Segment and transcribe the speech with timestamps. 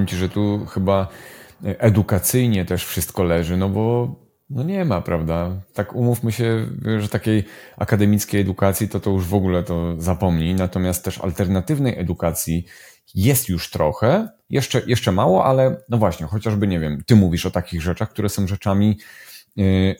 [0.00, 1.08] powiem ci, że tu chyba
[1.62, 4.14] edukacyjnie też wszystko leży, no bo
[4.50, 5.62] no nie ma, prawda?
[5.74, 6.66] Tak umówmy się,
[6.98, 7.44] że takiej
[7.76, 12.64] akademickiej edukacji to to już w ogóle to zapomnij, natomiast też alternatywnej edukacji
[13.14, 17.50] jest już trochę, jeszcze, jeszcze mało, ale no właśnie, chociażby nie wiem, ty mówisz o
[17.50, 18.98] takich rzeczach, które są rzeczami
[19.56, 19.96] yy,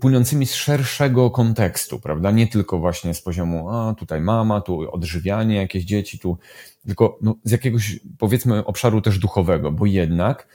[0.00, 2.30] płynącymi z szerszego kontekstu, prawda?
[2.30, 6.38] Nie tylko właśnie z poziomu, a tutaj mama, tu odżywianie jakieś dzieci, tu,
[6.86, 10.48] tylko no, z jakiegoś powiedzmy obszaru też duchowego, bo jednak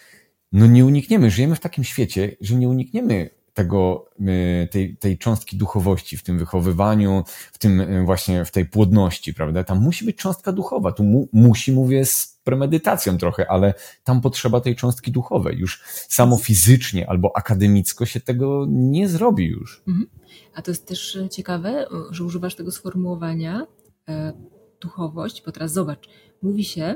[0.52, 5.57] no nie unikniemy, żyjemy w takim świecie, że nie unikniemy tego, y, tej, tej cząstki
[5.57, 9.63] duchowości w tym wychowywaniu, w tym y, właśnie, w tej płodności, prawda?
[9.63, 10.91] Tam musi być cząstka duchowa.
[10.91, 13.73] Tu mu, musi, mówię z premedytacją trochę, ale
[14.04, 15.57] tam potrzeba tej cząstki duchowej.
[15.57, 19.84] Już samo fizycznie albo akademicko się tego nie zrobi już.
[19.88, 20.07] Mhm.
[20.55, 23.68] A to jest też ciekawe, że używasz tego sformułowania
[24.10, 24.34] e,
[24.82, 26.10] duchowość, bo teraz zobacz,
[26.41, 26.96] mówi się,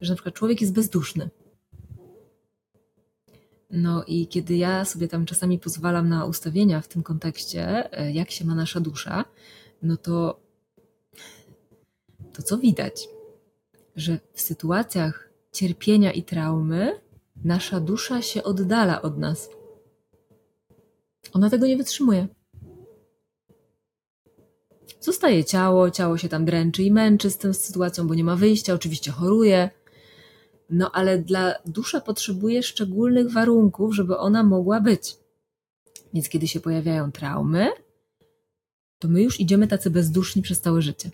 [0.00, 1.30] że na przykład człowiek jest bezduszny.
[3.70, 8.30] No i kiedy ja sobie tam czasami pozwalam na ustawienia w tym kontekście, e, jak
[8.30, 9.24] się ma nasza dusza,
[9.82, 10.40] no to
[12.32, 13.08] to co widać?
[13.96, 17.00] Że w sytuacjach cierpienia i traumy
[17.44, 19.50] nasza dusza się oddala od nas.
[21.32, 22.28] Ona tego nie wytrzymuje.
[25.08, 28.74] Zostaje ciało, ciało się tam dręczy i męczy z tą sytuacją, bo nie ma wyjścia,
[28.74, 29.70] oczywiście choruje,
[30.70, 35.16] no ale dla dusza potrzebuje szczególnych warunków, żeby ona mogła być.
[36.14, 37.68] Więc kiedy się pojawiają traumy,
[38.98, 41.10] to my już idziemy tacy bezduszni przez całe życie.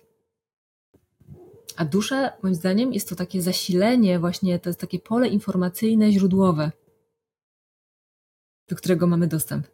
[1.77, 6.73] A dusza, moim zdaniem, jest to takie zasilenie, właśnie to jest takie pole informacyjne, źródłowe,
[8.69, 9.74] do którego mamy dostęp.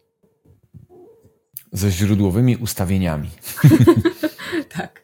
[1.73, 3.31] Ze źródłowymi ustawieniami.
[4.77, 5.03] tak.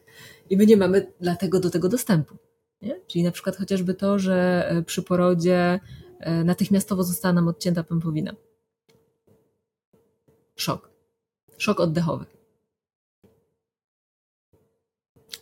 [0.49, 2.37] I my nie mamy dlatego do tego dostępu.
[2.81, 3.01] Nie?
[3.07, 5.79] Czyli na przykład chociażby to, że e, przy porodzie
[6.19, 8.33] e, natychmiastowo została nam odcięta pępowina.
[10.55, 10.89] Szok.
[11.57, 12.25] Szok oddechowy.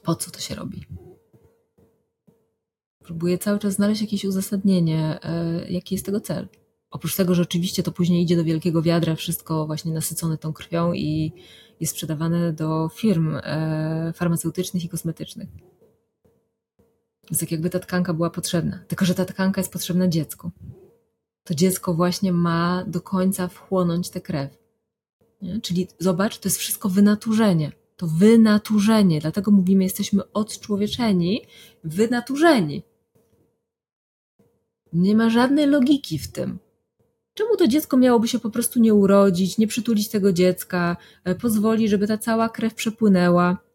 [0.03, 0.85] Po co to się robi?
[3.03, 6.47] Próbuję cały czas znaleźć jakieś uzasadnienie, e, jaki jest tego cel.
[6.91, 10.93] Oprócz tego, że oczywiście to później idzie do wielkiego wiadra, wszystko właśnie nasycone tą krwią
[10.93, 11.33] i
[11.79, 13.37] jest sprzedawane do firm
[14.13, 15.49] farmaceutycznych i kosmetycznych.
[17.29, 18.83] Jest tak jakby ta tkanka była potrzebna.
[18.87, 20.51] Tylko, że ta tkanka jest potrzebna dziecku.
[21.43, 24.57] To dziecko właśnie ma do końca wchłonąć tę krew.
[25.41, 25.61] Nie?
[25.61, 27.71] Czyli zobacz, to jest wszystko wynaturzenie.
[27.97, 29.21] To wynaturzenie.
[29.21, 31.41] Dlatego mówimy, jesteśmy odczłowieczeni,
[31.83, 32.83] wynaturzeni.
[34.93, 36.59] Nie ma żadnej logiki w tym.
[37.35, 41.89] Czemu to dziecko miałoby się po prostu nie urodzić, nie przytulić tego dziecka, e, pozwoli,
[41.89, 43.65] żeby ta cała krew przepłynęła?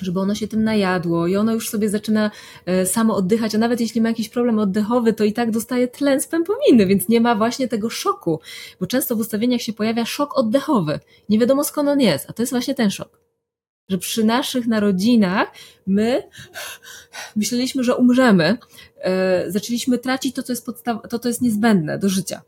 [0.00, 2.30] żeby ono się tym najadło i ono już sobie zaczyna
[2.66, 6.20] e, samo oddychać, a nawet jeśli ma jakiś problem oddechowy, to i tak dostaje tlen
[6.20, 8.40] z pępowiny, więc nie ma właśnie tego szoku,
[8.80, 11.00] bo często w ustawieniach się pojawia szok oddechowy.
[11.28, 13.20] Nie wiadomo skąd on jest, a to jest właśnie ten szok.
[13.88, 15.52] Że przy naszych narodzinach
[15.86, 16.22] my
[17.36, 18.58] myśleliśmy, że umrzemy,
[19.48, 22.42] zaczęliśmy tracić to, co jest, podstaw- to, co jest niezbędne do życia,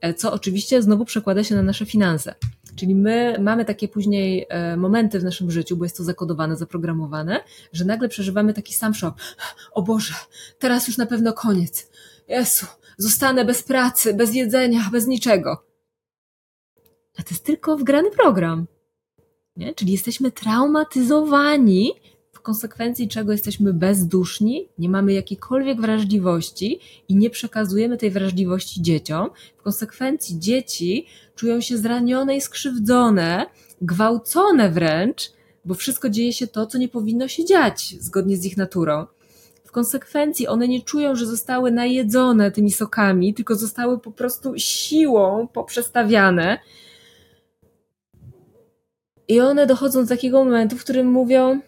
[0.00, 2.34] e, co oczywiście znowu przekłada się na nasze finanse.
[2.76, 7.40] Czyli my mamy takie później e, momenty w naszym życiu, bo jest to zakodowane, zaprogramowane,
[7.72, 9.14] że nagle przeżywamy taki sam szok.
[9.72, 10.14] O Boże,
[10.58, 11.90] teraz już na pewno koniec.
[12.28, 12.66] Jezu,
[12.98, 15.64] zostanę bez pracy, bez jedzenia, bez niczego.
[17.18, 18.66] A to jest tylko wgrany program.
[19.56, 19.74] Nie?
[19.74, 21.92] Czyli jesteśmy traumatyzowani
[22.42, 29.30] konsekwencji czego jesteśmy bezduszni, nie mamy jakiejkolwiek wrażliwości i nie przekazujemy tej wrażliwości dzieciom.
[29.56, 33.46] W konsekwencji dzieci czują się zranione i skrzywdzone,
[33.80, 35.32] gwałcone wręcz,
[35.64, 39.06] bo wszystko dzieje się to, co nie powinno się dziać zgodnie z ich naturą.
[39.64, 45.48] W konsekwencji one nie czują, że zostały najedzone tymi sokami, tylko zostały po prostu siłą
[45.52, 46.58] poprzestawiane.
[49.28, 51.60] I one dochodzą do takiego momentu, w którym mówią: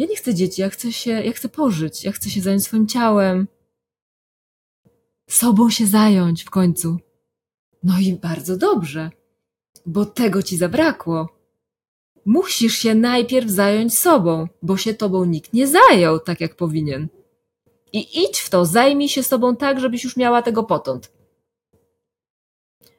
[0.00, 2.86] ja nie chcę dzieci, ja chcę się, ja chcę pożyć, ja chcę się zająć swoim
[2.86, 3.48] ciałem.
[5.30, 6.98] Sobą się zająć w końcu.
[7.82, 9.10] No i bardzo dobrze,
[9.86, 11.28] bo tego ci zabrakło.
[12.24, 17.08] Musisz się najpierw zająć sobą, bo się tobą nikt nie zajął tak jak powinien.
[17.92, 21.12] I idź w to, zajmij się sobą tak, żebyś już miała tego potąd.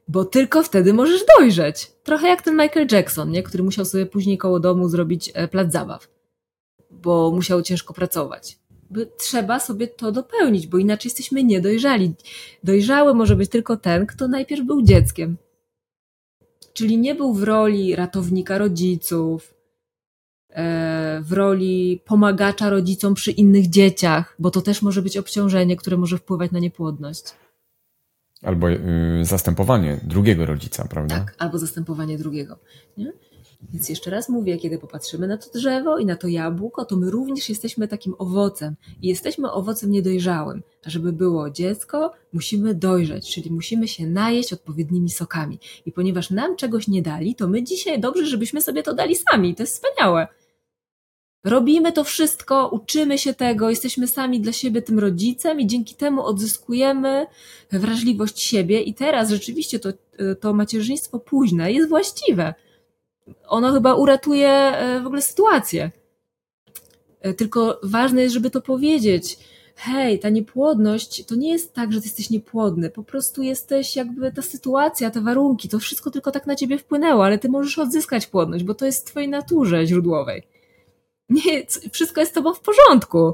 [0.07, 1.91] Bo tylko wtedy możesz dojrzeć.
[2.03, 3.43] Trochę jak ten Michael Jackson, nie?
[3.43, 6.20] który musiał sobie później koło domu zrobić e, plac zabaw
[6.91, 8.57] bo musiał ciężko pracować.
[9.17, 12.13] Trzeba sobie to dopełnić, bo inaczej jesteśmy niedojrzali.
[12.63, 15.37] Dojrzały może być tylko ten, kto najpierw był dzieckiem.
[16.73, 19.53] Czyli nie był w roli ratownika rodziców,
[20.49, 25.97] e, w roli pomagacza rodzicom przy innych dzieciach, bo to też może być obciążenie, które
[25.97, 27.23] może wpływać na niepłodność.
[28.43, 28.79] Albo y,
[29.21, 31.19] zastępowanie drugiego rodzica, prawda?
[31.19, 32.59] Tak, albo zastępowanie drugiego.
[32.97, 33.13] Nie?
[33.69, 37.11] Więc jeszcze raz mówię, kiedy popatrzymy na to drzewo i na to jabłko, to my
[37.11, 40.63] również jesteśmy takim owocem i jesteśmy owocem niedojrzałym.
[40.85, 45.59] A żeby było dziecko, musimy dojrzeć, czyli musimy się najeść odpowiednimi sokami.
[45.85, 49.55] I ponieważ nam czegoś nie dali, to my dzisiaj dobrze, żebyśmy sobie to dali sami.
[49.55, 50.27] To jest wspaniałe.
[51.43, 56.25] Robimy to wszystko, uczymy się tego, jesteśmy sami dla siebie tym rodzicem i dzięki temu
[56.25, 57.27] odzyskujemy
[57.71, 59.89] wrażliwość siebie i teraz rzeczywiście to,
[60.39, 62.53] to macierzyństwo późne jest właściwe
[63.47, 65.91] ono chyba uratuje e, w ogóle sytuację.
[67.21, 69.37] E, tylko ważne jest, żeby to powiedzieć.
[69.75, 72.89] Hej, ta niepłodność to nie jest tak, że ty jesteś niepłodny.
[72.89, 77.25] Po prostu jesteś jakby ta sytuacja, te warunki, to wszystko tylko tak na ciebie wpłynęło,
[77.25, 80.47] ale ty możesz odzyskać płodność, bo to jest w twojej naturze źródłowej.
[81.29, 83.33] Nie, wszystko jest z tobą w porządku.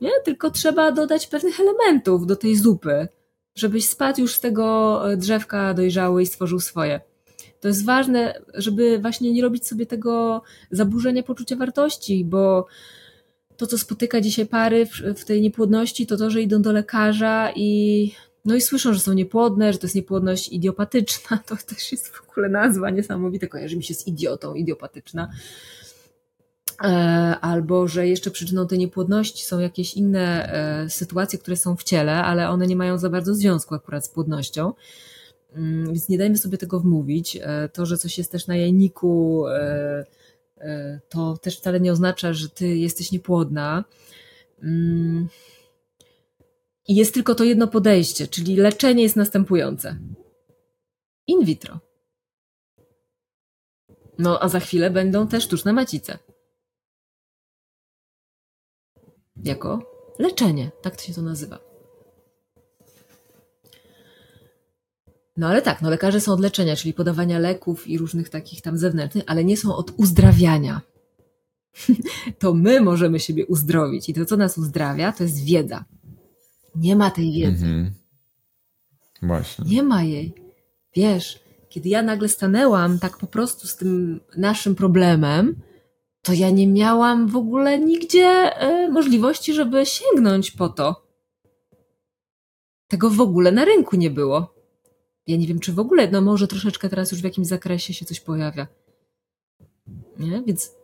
[0.00, 0.10] Nie?
[0.24, 3.08] Tylko trzeba dodać pewnych elementów do tej zupy,
[3.54, 7.00] żebyś spadł już z tego e, drzewka dojrzały i stworzył swoje.
[7.60, 12.66] To jest ważne, żeby właśnie nie robić sobie tego zaburzenia poczucia wartości, bo
[13.56, 17.52] to, co spotyka dzisiaj pary w, w tej niepłodności, to to, że idą do lekarza
[17.56, 18.12] i
[18.44, 21.38] no i słyszą, że są niepłodne, że to jest niepłodność idiopatyczna.
[21.46, 25.30] To też jest w ogóle nazwa niesamowita, kojarzy mi się z idiotą, idiopatyczna.
[26.84, 26.88] E,
[27.40, 32.24] albo, że jeszcze przyczyną tej niepłodności są jakieś inne e, sytuacje, które są w ciele,
[32.24, 34.72] ale one nie mają za bardzo związku akurat z płodnością.
[35.56, 37.36] Mm, więc nie dajmy sobie tego wmówić.
[37.42, 40.04] E, to, że coś jest też na jajniku, e,
[40.58, 43.84] e, to też wcale nie oznacza, że ty jesteś niepłodna.
[44.62, 45.28] Mm.
[46.88, 49.98] I jest tylko to jedno podejście, czyli leczenie jest następujące.
[51.26, 51.80] In vitro.
[54.18, 56.18] No, a za chwilę będą też sztuczne macice.
[59.44, 61.75] Jako leczenie, tak to się to nazywa.
[65.36, 68.78] No ale tak, no lekarze są od leczenia, czyli podawania leków i różnych takich tam
[68.78, 70.80] zewnętrznych, ale nie są od uzdrawiania.
[72.38, 75.84] to my możemy siebie uzdrowić i to, co nas uzdrawia, to jest wiedza.
[76.74, 77.66] Nie ma tej wiedzy.
[77.66, 77.94] Mhm.
[79.22, 79.64] Właśnie.
[79.64, 80.34] Nie ma jej.
[80.96, 85.62] Wiesz, kiedy ja nagle stanęłam tak po prostu z tym naszym problemem,
[86.22, 91.06] to ja nie miałam w ogóle nigdzie y, możliwości, żeby sięgnąć po to.
[92.88, 94.55] Tego w ogóle na rynku nie było.
[95.26, 98.04] Ja nie wiem, czy w ogóle, no może troszeczkę teraz już w jakimś zakresie się
[98.04, 98.66] coś pojawia.
[100.18, 100.42] Nie?
[100.46, 100.74] Więc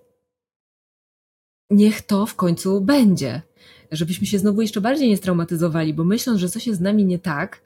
[1.71, 3.43] niech to w końcu będzie.
[3.91, 7.19] Żebyśmy się znowu jeszcze bardziej nie straumatyzowali, bo myśląc, że coś jest z nami nie
[7.19, 7.61] tak,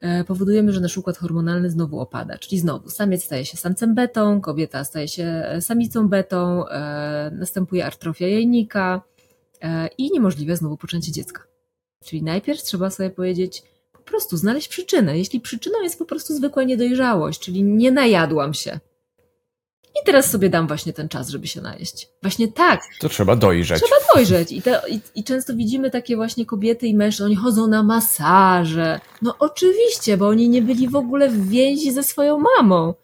[0.00, 2.38] e, powodujemy, że nasz układ hormonalny znowu opada.
[2.38, 7.86] Czyli znowu samiec staje się samcem betą, kobieta staje się e, samicą betą, e, następuje
[7.86, 9.02] artrofia jajnika
[9.98, 11.42] i niemożliwe znowu poczęcie dziecka.
[12.04, 13.62] Czyli najpierw trzeba sobie powiedzieć,
[14.04, 15.18] po prostu znaleźć przyczynę.
[15.18, 18.80] Jeśli przyczyną jest po prostu zwykła niedojrzałość, czyli nie najadłam się.
[20.02, 22.08] I teraz sobie dam właśnie ten czas, żeby się najeść.
[22.22, 22.80] Właśnie tak.
[23.00, 23.82] To trzeba dojrzeć.
[23.82, 24.52] Trzeba dojrzeć.
[24.52, 29.00] I, te, i, I, często widzimy takie właśnie kobiety i mężczyzn, oni chodzą na masaże.
[29.22, 32.94] No oczywiście, bo oni nie byli w ogóle w więzi ze swoją mamą.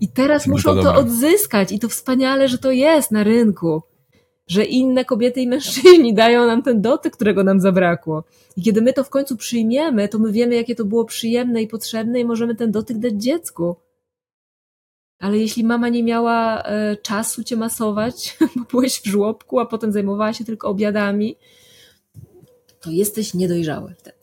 [0.00, 1.72] I teraz muszą to, to odzyskać.
[1.72, 3.82] I to wspaniale, że to jest na rynku
[4.52, 8.24] że inne kobiety i mężczyźni dają nam ten dotyk, którego nam zabrakło.
[8.56, 11.68] I kiedy my to w końcu przyjmiemy, to my wiemy, jakie to było przyjemne i
[11.68, 13.76] potrzebne, i możemy ten dotyk dać dziecku.
[15.18, 19.92] Ale jeśli mama nie miała e, czasu cię masować, bo byłeś w żłobku, a potem
[19.92, 21.36] zajmowała się tylko obiadami,
[22.80, 24.16] to jesteś niedojrzały wtedy.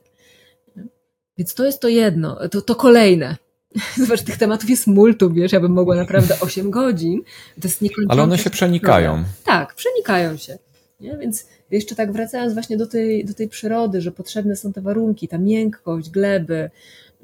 [1.37, 3.37] Więc to jest to jedno, to, to kolejne.
[3.97, 7.21] Zobacz, tych tematów jest multum, wiesz, ja bym mogła naprawdę 8 godzin.
[7.61, 9.23] To jest Ale one się przenikają.
[9.43, 10.57] Tak, przenikają się.
[10.99, 11.17] Nie?
[11.17, 15.27] Więc jeszcze tak wracając właśnie do tej, do tej przyrody, że potrzebne są te warunki,
[15.27, 16.69] ta miękkość, gleby,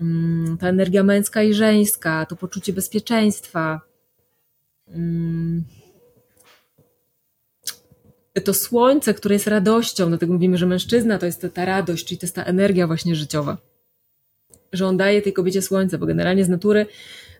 [0.01, 3.81] mm, ta energia męska i żeńska, to poczucie bezpieczeństwa.
[4.87, 5.63] Mm,
[8.43, 12.25] to słońce, które jest radością, dlatego mówimy, że mężczyzna to jest ta radość, czyli to
[12.25, 13.57] jest ta energia właśnie życiowa
[14.75, 16.85] że on daje tej kobiecie słońce, bo generalnie z natury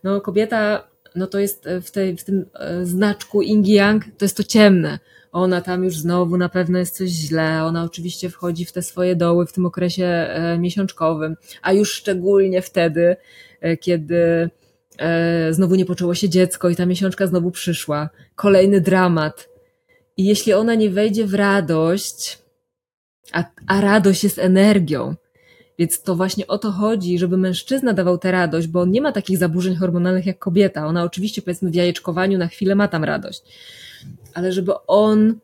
[0.03, 4.37] no, kobieta no to jest w, tej, w tym e, znaczku Ing Yang, to jest
[4.37, 4.99] to ciemne.
[5.31, 9.15] Ona tam już znowu na pewno jest coś źle, ona oczywiście wchodzi w te swoje
[9.15, 13.15] doły w tym okresie e, miesiączkowym, a już szczególnie wtedy,
[13.61, 14.49] e, kiedy
[15.51, 18.09] znowu nie poczęło się dziecko i ta miesiączka znowu przyszła.
[18.35, 19.49] Kolejny dramat.
[20.17, 22.39] I jeśli ona nie wejdzie w radość,
[23.31, 25.15] a, a radość jest energią,
[25.79, 29.11] Więc to właśnie o to chodzi, żeby mężczyzna dawał tę radość, bo on nie ma
[29.11, 30.87] takich zaburzeń hormonalnych jak kobieta.
[30.87, 33.43] Ona oczywiście powiedzmy w jajeczkowaniu na chwilę ma tam radość,
[34.33, 35.35] ale żeby on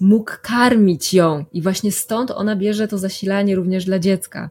[0.00, 4.50] mógł karmić ją i właśnie stąd ona bierze to zasilanie również dla dziecka.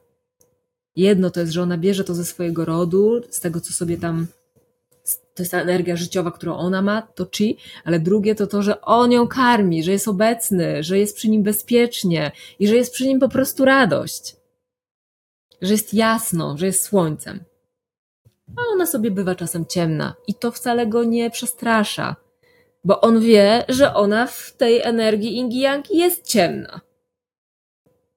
[0.95, 4.27] Jedno to jest, że ona bierze to ze swojego rodu, z tego, co sobie tam
[5.35, 8.81] to jest ta energia życiowa, którą ona ma, to chi, ale drugie to to, że
[8.81, 13.07] on ją karmi, że jest obecny, że jest przy nim bezpiecznie i że jest przy
[13.07, 14.40] nim po prostu radość.
[15.61, 17.43] Że jest jasno, że jest słońcem.
[18.57, 22.15] A ona sobie bywa czasem ciemna i to wcale go nie przestrasza,
[22.83, 26.81] bo on wie, że ona w tej energii Ingi Yang jest ciemna.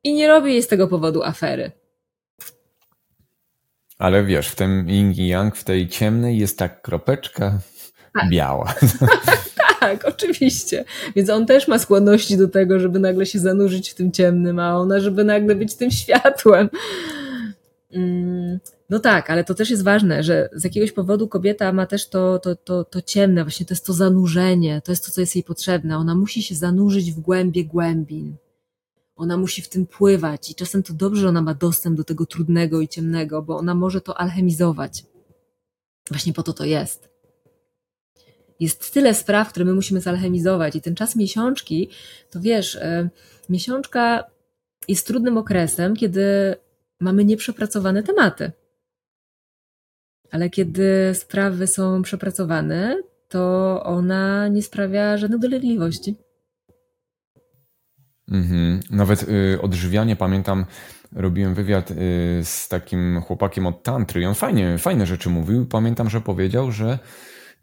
[0.04, 1.72] I nie robi jej z tego powodu afery.
[3.98, 7.58] Ale wiesz, w tym yin i yang, w tej ciemnej jest tak kropeczka
[8.14, 8.30] tak.
[8.30, 8.74] biała.
[9.80, 10.84] tak, oczywiście.
[11.16, 14.76] Więc on też ma skłonności do tego, żeby nagle się zanurzyć w tym ciemnym, a
[14.76, 16.68] ona, żeby nagle być tym światłem.
[17.94, 18.60] Mm,
[18.90, 22.38] no tak, ale to też jest ważne, że z jakiegoś powodu kobieta ma też to,
[22.38, 25.44] to, to, to ciemne, właśnie to jest to zanurzenie, to jest to, co jest jej
[25.44, 25.96] potrzebne.
[25.96, 28.36] Ona musi się zanurzyć w głębie głębin.
[29.16, 32.26] Ona musi w tym pływać i czasem to dobrze, że ona ma dostęp do tego
[32.26, 35.04] trudnego i ciemnego, bo ona może to alchemizować.
[36.10, 37.08] Właśnie po to to jest.
[38.60, 41.90] Jest tyle spraw, które my musimy zalchemizować i ten czas miesiączki,
[42.30, 43.08] to wiesz, e,
[43.48, 44.24] miesiączka
[44.88, 46.54] jest trudnym okresem, kiedy
[47.00, 48.52] mamy nieprzepracowane tematy.
[50.30, 56.16] Ale kiedy sprawy są przepracowane, to ona nie sprawia żadnych dolegliwości.
[58.28, 58.80] Mhm.
[58.90, 60.64] Nawet y, odżywianie, pamiętam,
[61.12, 61.94] robiłem wywiad y,
[62.42, 65.66] z takim chłopakiem od tantry i on fajnie, fajne rzeczy mówił.
[65.66, 66.98] Pamiętam, że powiedział, że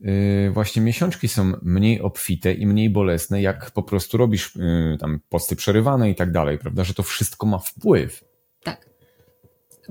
[0.01, 5.19] y, właśnie miesiączki są mniej obfite i mniej bolesne, jak po prostu robisz y, tam
[5.29, 6.83] posty przerywane i tak dalej, prawda?
[6.83, 8.30] Że to wszystko ma wpływ.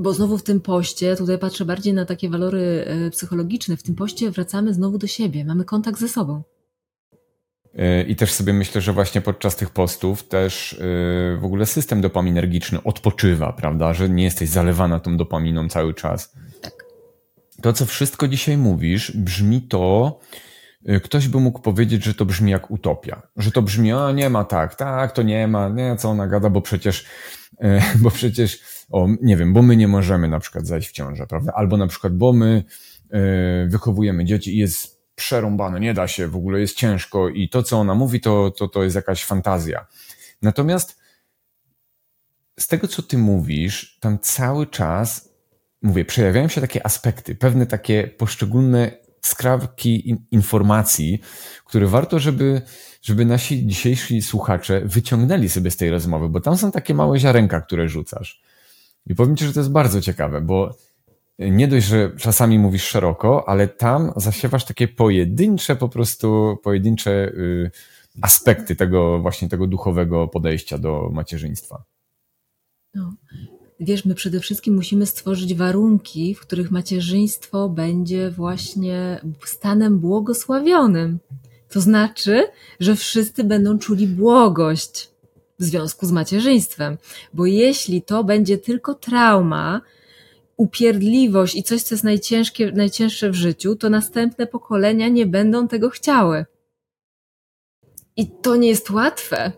[0.01, 3.95] Bo znowu w tym poście, tutaj patrzę bardziej na takie walory y, psychologiczne, w tym
[3.95, 6.43] poście wracamy znowu do siebie, mamy kontakt ze sobą.
[7.75, 10.77] E, I też sobie myślę, że właśnie podczas tych postów też e,
[11.37, 13.95] w ogóle system dopaminergiczny odpoczywa, prawda?
[13.95, 16.33] Że nie jesteś zalewana tą dopaminą cały czas.
[16.61, 16.85] Tak.
[17.63, 20.19] To, co wszystko dzisiaj mówisz, brzmi to,
[20.87, 23.23] e, ktoś by mógł powiedzieć, że to brzmi jak utopia.
[23.37, 26.51] Że to brzmi, a nie ma tak, tak, to nie ma, nie, co ona gada,
[26.51, 27.07] bo przecież,
[28.03, 31.53] bo przecież, o, nie wiem, bo my nie możemy na przykład zajść w ciążę, prawda?
[31.57, 32.65] Albo na przykład, bo my
[33.69, 37.79] wychowujemy dzieci i jest przerąbane, nie da się, w ogóle jest ciężko i to, co
[37.79, 39.87] ona mówi, to, to, to jest jakaś fantazja.
[40.43, 40.99] Natomiast
[42.59, 45.29] z tego, co ty mówisz, tam cały czas,
[45.83, 48.91] mówię, przejawiają się takie aspekty, pewne takie poszczególne
[49.23, 51.21] skrawki informacji,
[51.65, 52.63] które warto, żeby,
[53.03, 57.61] żeby nasi dzisiejsi słuchacze wyciągnęli sobie z tej rozmowy, bo tam są takie małe ziarenka,
[57.61, 58.43] które rzucasz.
[59.07, 60.75] I powiem ci, że to jest bardzo ciekawe, bo
[61.39, 67.71] nie dość, że czasami mówisz szeroko, ale tam zasiewasz takie pojedyncze, po prostu pojedyncze y,
[68.23, 71.83] aspekty tego właśnie tego duchowego podejścia do macierzyństwa.
[72.95, 73.15] No.
[73.81, 81.19] Wiesz, my przede wszystkim musimy stworzyć warunki, w których macierzyństwo będzie właśnie stanem błogosławionym.
[81.69, 82.45] To znaczy,
[82.81, 85.10] że wszyscy będą czuli błogość
[85.61, 86.99] w związku z macierzyństwem.
[87.33, 89.81] Bo jeśli to będzie tylko trauma,
[90.57, 95.91] upierdliwość i coś, co jest najciężkie, najcięższe w życiu, to następne pokolenia nie będą tego
[95.91, 96.45] chciały.
[98.17, 99.53] I to nie jest łatwe,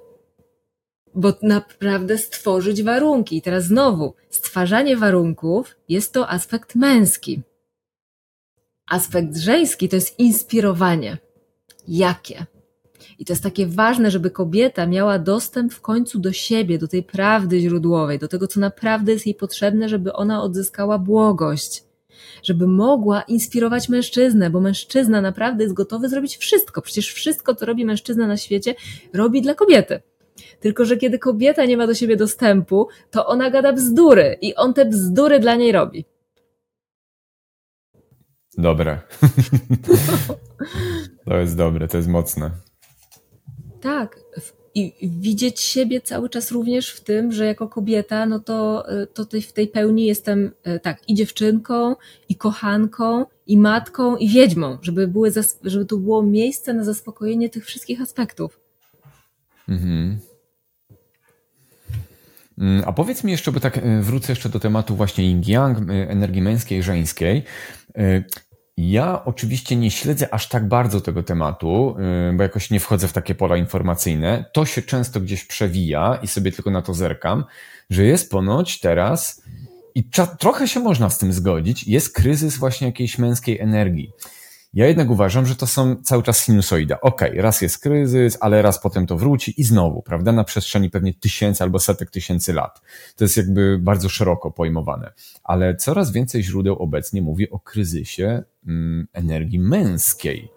[1.15, 3.37] bo naprawdę stworzyć warunki.
[3.37, 7.43] I teraz znowu, stwarzanie warunków jest to aspekt męski.
[8.91, 11.19] Aspekt żeński to jest inspirowanie.
[11.89, 12.47] Jakie?
[13.23, 17.03] I to jest takie ważne, żeby kobieta miała dostęp w końcu do siebie, do tej
[17.03, 21.85] prawdy źródłowej, do tego, co naprawdę jest jej potrzebne, żeby ona odzyskała błogość.
[22.43, 26.83] Żeby mogła inspirować mężczyznę, bo mężczyzna naprawdę jest gotowy zrobić wszystko.
[26.83, 28.75] Przecież wszystko, co robi mężczyzna na świecie,
[29.15, 30.03] robi dla kobiety.
[30.61, 34.75] Tylko, że kiedy kobieta nie ma do siebie dostępu, to ona gada bzdury i on
[34.75, 36.05] te bzdury dla niej robi.
[38.59, 39.01] Dobre.
[41.27, 42.72] to jest dobre, to jest mocne.
[43.83, 44.21] Tak.
[44.75, 49.27] I widzieć siebie cały czas również w tym, że jako kobieta, no to, e, to
[49.43, 51.97] w tej pełni jestem e, tak, i dziewczynką,
[52.29, 55.33] i kochanką, i matką, i wiedźmą, żeby, były,
[55.65, 58.61] żeby było miejsce na zaspokojenie tych wszystkich aspektów.
[59.69, 60.19] Mhm.
[62.59, 66.43] Mm, a powiedz mi jeszcze, bo tak e, wrócę jeszcze do tematu właśnie yin-yang, energii
[66.43, 67.45] męskiej, żeńskiej.
[68.91, 71.97] Ja oczywiście nie śledzę aż tak bardzo tego tematu,
[72.31, 74.45] y, bo jakoś nie wchodzę w takie pola informacyjne.
[74.53, 77.45] To się często gdzieś przewija i sobie tylko na to zerkam,
[77.91, 79.43] że jest ponoć teraz
[79.95, 80.05] i
[80.39, 84.11] trochę się można z tym zgodzić, jest kryzys właśnie jakiejś męskiej energii.
[84.75, 87.01] Ja jednak uważam, że to są cały czas sinusoida.
[87.01, 90.33] Okej, okay, raz jest kryzys, ale raz potem to wróci i znowu, prawda?
[90.33, 92.81] Na przestrzeni pewnie tysięcy albo setek tysięcy lat.
[93.17, 95.13] To jest jakby bardzo szeroko pojmowane.
[95.45, 100.49] Ale coraz więcej źródeł obecnie mówi o kryzysie mm, energii męskiej.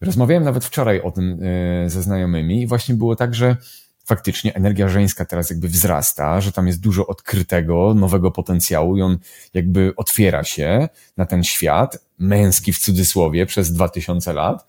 [0.00, 3.56] Rozmawiałem nawet wczoraj o tym e, ze znajomymi i właśnie było tak, że
[4.04, 9.18] faktycznie energia żeńska teraz jakby wzrasta, że tam jest dużo odkrytego, nowego potencjału i on
[9.54, 14.66] jakby otwiera się na ten świat, męski w cudzysłowie, przez 2000 lat.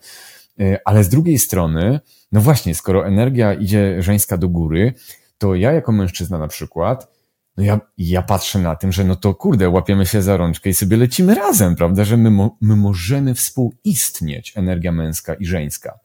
[0.60, 2.00] E, ale z drugiej strony,
[2.32, 4.94] no właśnie, skoro energia idzie żeńska do góry,
[5.38, 7.14] to ja jako mężczyzna na przykład,
[7.56, 10.74] no ja, ja patrzę na tym, że no to kurde, łapiemy się za rączkę i
[10.74, 15.98] sobie lecimy razem, prawda, że my, my możemy współistnieć, energia męska i żeńska.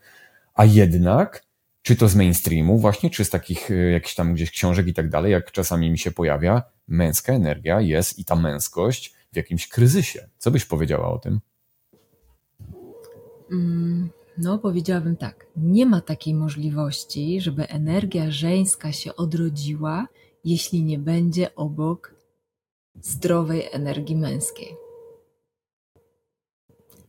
[0.54, 1.44] A jednak
[1.82, 5.10] czy to z mainstreamu właśnie, czy z takich e, jakichś tam gdzieś książek i tak
[5.10, 10.30] dalej, jak czasami mi się pojawia, męska energia jest i ta męskość w jakimś kryzysie.
[10.38, 11.40] Co byś powiedziała o tym?
[13.52, 15.48] Mm, no, powiedziałabym tak.
[15.56, 20.08] Nie ma takiej możliwości, żeby energia żeńska się odrodziła,
[20.44, 22.16] jeśli nie będzie obok
[23.02, 24.76] zdrowej energii męskiej.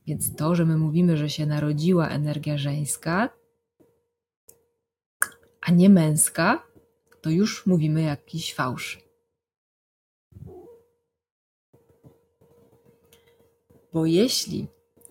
[0.06, 3.39] Więc to, że my mówimy, że się narodziła energia żeńska,
[5.61, 6.67] a nie męska,
[7.21, 8.99] to już mówimy jakiś fałsz.
[13.93, 14.69] Bo jeśli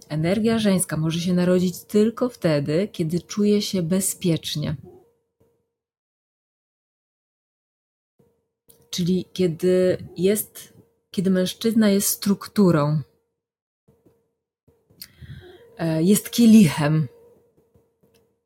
[0.10, 4.76] energia żeńska może się narodzić tylko wtedy, kiedy czuje się bezpiecznie,
[8.90, 10.74] czyli kiedy jest,
[11.12, 13.02] kiedy mężczyzna jest strukturą,
[15.78, 17.08] e, jest kielichem,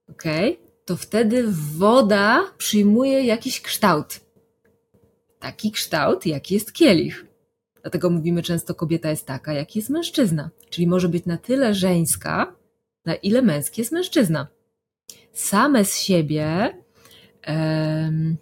[0.09, 0.23] ok?
[0.85, 1.43] To wtedy
[1.77, 4.19] woda przyjmuje jakiś kształt.
[5.39, 7.25] Taki kształt, jaki jest kielich.
[7.81, 10.49] Dlatego mówimy często, kobieta jest taka, jak jest mężczyzna.
[10.69, 12.55] Czyli może być na tyle żeńska,
[13.05, 14.47] na ile męski jest mężczyzna.
[15.33, 16.77] Same z siebie
[17.47, 18.37] um,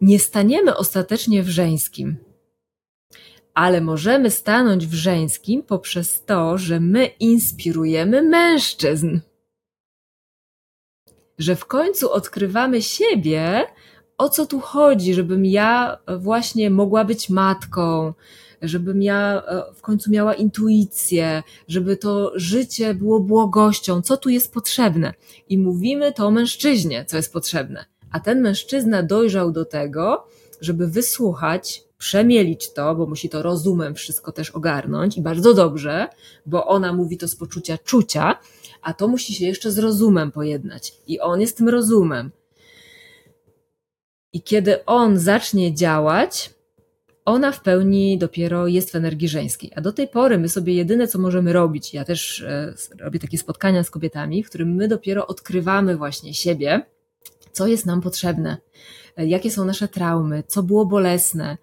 [0.00, 2.16] nie staniemy ostatecznie w żeńskim,
[3.54, 9.18] ale możemy stanąć w żeńskim poprzez to, że my inspirujemy mężczyzn
[11.38, 13.66] że w końcu odkrywamy siebie,
[14.18, 18.12] o co tu chodzi, żebym ja właśnie mogła być matką,
[18.62, 24.52] żebym ja e, w końcu miała intuicję, żeby to życie było błogością, co tu jest
[24.54, 25.14] potrzebne.
[25.48, 27.84] I mówimy to o mężczyźnie, co jest potrzebne.
[28.10, 30.26] A ten mężczyzna dojrzał do tego,
[30.60, 36.08] żeby wysłuchać, przemielić to, bo musi to rozumem wszystko też ogarnąć i bardzo dobrze,
[36.46, 38.38] bo ona mówi to z poczucia czucia,
[38.84, 40.92] a to musi się jeszcze z rozumem pojednać.
[41.06, 42.30] I on jest tym rozumem.
[44.32, 46.54] I kiedy on zacznie działać,
[47.24, 49.72] ona w pełni dopiero jest w energii żeńskiej.
[49.76, 53.38] A do tej pory my sobie jedyne, co możemy robić, ja też e, robię takie
[53.38, 56.82] spotkania z kobietami, w którym my dopiero odkrywamy właśnie siebie,
[57.52, 58.56] co jest nam potrzebne,
[59.16, 61.58] e, jakie są nasze traumy, co było bolesne,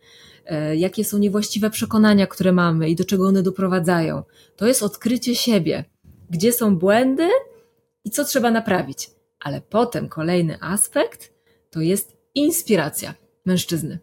[0.45, 4.23] e, jakie są niewłaściwe przekonania, które mamy i do czego one doprowadzają.
[4.55, 5.85] To jest odkrycie siebie
[6.31, 7.29] gdzie są błędy
[8.03, 9.11] i co trzeba naprawić.
[9.39, 11.33] Ale potem kolejny aspekt
[11.69, 13.13] to jest inspiracja
[13.45, 13.99] mężczyzny.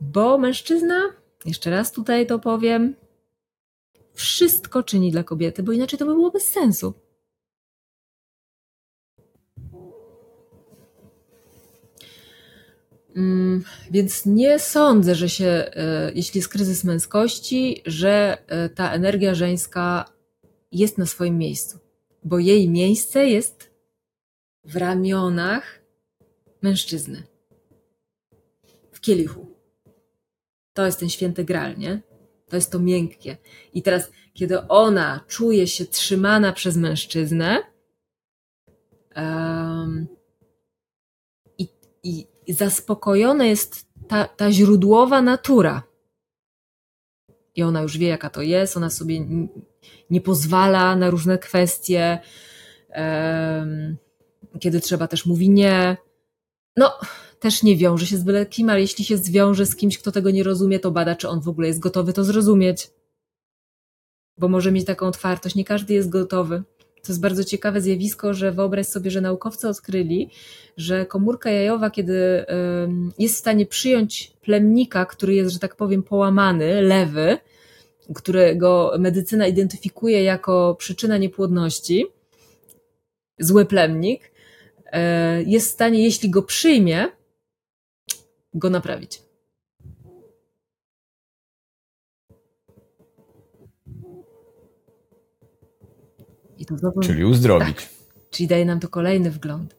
[0.00, 1.00] Bo mężczyzna,
[1.44, 2.94] jeszcze raz tutaj to powiem,
[4.14, 6.94] wszystko czyni dla kobiety, bo inaczej to by było bez sensu.
[13.90, 20.04] Więc nie sądzę, że się, e, jeśli jest kryzys męskości, że e, ta energia żeńska
[20.72, 21.78] jest na swoim miejscu,
[22.24, 23.70] bo jej miejsce jest
[24.64, 25.82] w ramionach
[26.62, 27.22] mężczyzny,
[28.92, 29.46] w kielichu.
[30.72, 32.02] To jest ten święty gral, nie?
[32.48, 33.36] To jest to miękkie.
[33.74, 37.62] I teraz, kiedy ona czuje się trzymana przez mężczyznę,
[39.16, 40.06] um,
[41.58, 41.68] i,
[42.02, 45.82] i zaspokojona jest ta, ta źródłowa natura.
[47.54, 49.26] I ona już wie, jaka to jest, ona sobie
[50.10, 52.18] nie pozwala na różne kwestie.
[54.60, 55.96] Kiedy trzeba, też mówi nie.
[56.76, 56.98] No,
[57.40, 60.30] też nie wiąże się z byle kim, ale jeśli się zwiąże z kimś, kto tego
[60.30, 62.90] nie rozumie, to bada, czy on w ogóle jest gotowy to zrozumieć.
[64.38, 65.54] Bo może mieć taką otwartość.
[65.54, 66.62] Nie każdy jest gotowy.
[67.02, 70.30] To jest bardzo ciekawe zjawisko, że wyobraź sobie, że naukowcy odkryli,
[70.76, 72.44] że komórka jajowa, kiedy
[73.18, 77.38] jest w stanie przyjąć plemnika, który jest, że tak powiem, połamany, lewy,
[78.14, 82.06] którego medycyna identyfikuje jako przyczyna niepłodności,
[83.38, 84.32] zły plemnik,
[84.86, 87.06] e, jest w stanie, jeśli go przyjmie,
[88.54, 89.22] go naprawić.
[96.76, 97.00] Znowu...
[97.00, 97.76] Czyli uzdrowić.
[97.76, 97.88] Tak.
[98.30, 99.76] Czyli daje nam to kolejny wgląd.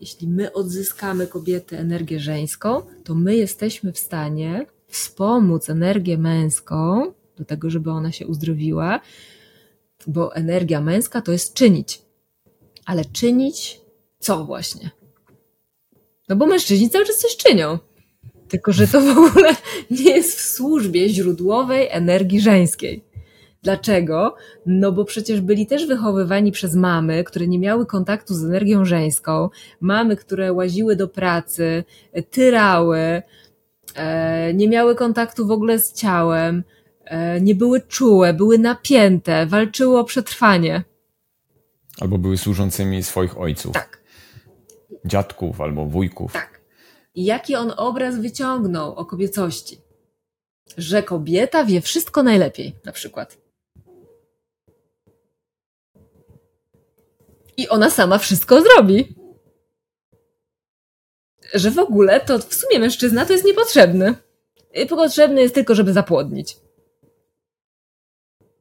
[0.00, 7.44] Jeśli my odzyskamy kobiety energię żeńską, to my jesteśmy w stanie wspomóc energię męską do
[7.44, 9.00] tego, żeby ona się uzdrowiła,
[10.06, 12.02] bo energia męska to jest czynić.
[12.84, 13.80] Ale czynić
[14.18, 14.90] co właśnie?
[16.28, 17.78] No bo mężczyźni cały czas coś czynią.
[18.48, 19.56] Tylko, że to w ogóle
[19.90, 23.04] nie jest w służbie źródłowej energii żeńskiej.
[23.68, 24.36] Dlaczego?
[24.66, 29.48] No bo przecież byli też wychowywani przez mamy, które nie miały kontaktu z energią żeńską,
[29.80, 31.84] mamy, które łaziły do pracy,
[32.30, 33.22] tyrały,
[33.94, 36.64] e, nie miały kontaktu w ogóle z ciałem,
[37.04, 40.84] e, nie były czułe, były napięte, walczyły o przetrwanie.
[42.00, 43.72] Albo były służącymi swoich ojców.
[43.72, 44.00] Tak.
[45.04, 46.32] Dziadków albo wujków.
[46.32, 46.60] Tak.
[47.14, 49.78] I jaki on obraz wyciągnął o kobiecości?
[50.78, 53.47] Że kobieta wie wszystko najlepiej, na przykład.
[57.58, 59.14] I ona sama wszystko zrobi.
[61.54, 64.14] Że w ogóle to w sumie mężczyzna to jest niepotrzebny.
[64.88, 66.56] Potrzebny jest tylko, żeby zapłodnić.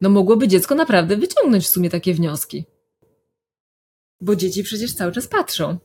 [0.01, 2.65] No mogłoby dziecko naprawdę wyciągnąć w sumie takie wnioski.
[4.21, 5.77] Bo dzieci przecież cały czas patrzą.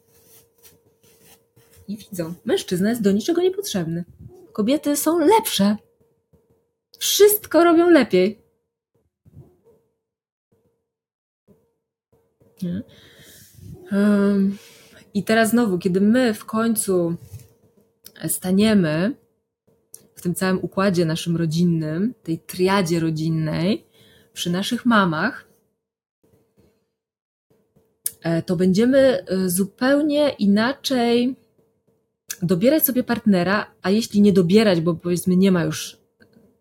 [1.88, 2.34] I widzą.
[2.44, 4.04] Mężczyzna jest do niczego niepotrzebny.
[4.52, 5.76] Kobiety są lepsze.
[6.98, 8.41] Wszystko robią lepiej.
[15.14, 17.16] I teraz znowu, kiedy my w końcu
[18.28, 19.14] staniemy
[20.14, 23.86] w tym całym układzie naszym rodzinnym, tej triadzie rodzinnej,
[24.32, 25.48] przy naszych mamach,
[28.22, 31.36] e, to będziemy e, zupełnie inaczej
[32.42, 35.98] dobierać sobie partnera, a jeśli nie dobierać, bo powiedzmy nie ma już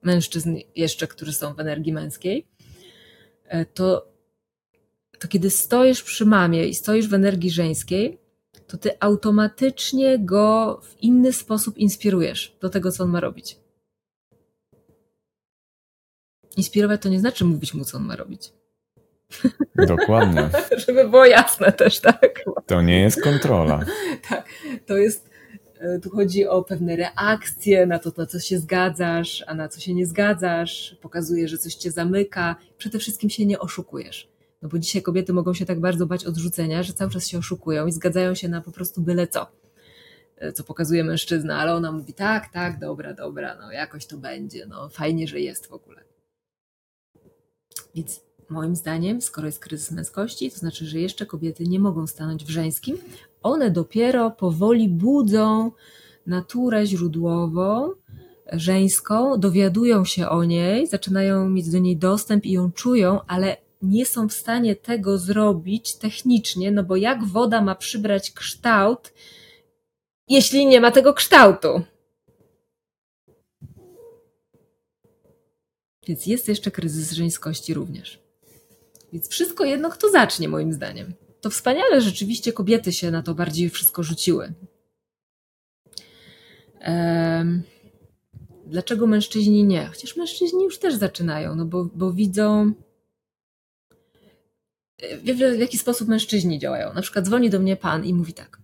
[0.02, 2.48] mężczyzn jeszcze, którzy są w energii męskiej,
[3.46, 4.11] e, to
[5.22, 8.18] to kiedy stoisz przy mamie i stoisz w energii żeńskiej,
[8.68, 13.58] to ty automatycznie go w inny sposób inspirujesz do tego, co on ma robić.
[16.58, 18.54] Inspirować to nie znaczy mówić mu, co on ma robić.
[19.88, 20.50] Dokładnie.
[20.88, 22.44] Żeby było jasne też, tak?
[22.66, 23.86] To nie jest kontrola.
[24.30, 24.50] tak,
[24.86, 25.30] to jest,
[25.80, 29.80] e, tu chodzi o pewne reakcje na to, na co się zgadzasz, a na co
[29.80, 30.98] się nie zgadzasz.
[31.02, 32.56] Pokazuje, że coś cię zamyka.
[32.78, 34.31] Przede wszystkim się nie oszukujesz.
[34.62, 37.88] No bo dzisiaj kobiety mogą się tak bardzo bać odrzucenia, że cały czas się oszukują
[37.88, 39.48] i zgadzają się na po prostu byle co,
[40.38, 44.66] e, co pokazuje mężczyzna, ale ona mówi tak, tak, dobra, dobra, no jakoś to będzie,
[44.66, 46.04] no fajnie, że jest w ogóle.
[47.96, 52.46] Więc moim zdaniem, skoro jest kryzys męskości, to znaczy, że jeszcze kobiety nie mogą stanąć
[52.46, 52.98] w żeńskim,
[53.44, 55.72] one dopiero powoli budzą
[56.28, 57.90] naturę źródłową,
[58.52, 64.06] żeńską, dowiadują się o niej, zaczynają mieć do niej dostęp i ją czują, ale nie
[64.06, 69.14] są w stanie tego zrobić technicznie, no bo jak woda ma przybrać kształt,
[70.28, 71.82] jeśli nie ma tego kształtu?
[76.08, 78.20] Więc jest jeszcze kryzys żeńskości również.
[79.14, 81.14] Więc wszystko jedno, kto zacznie, moim zdaniem.
[81.42, 84.54] To wspaniale, rzeczywiście kobiety się na to bardziej wszystko rzuciły.
[86.88, 87.64] Um,
[88.66, 89.86] dlaczego mężczyźni nie?
[89.86, 92.74] Chociaż mężczyźni już też zaczynają, no bo, bo widzą,
[95.02, 96.94] w, w jaki sposób mężczyźni działają.
[96.94, 98.60] Na przykład dzwoni do mnie pan i mówi tak.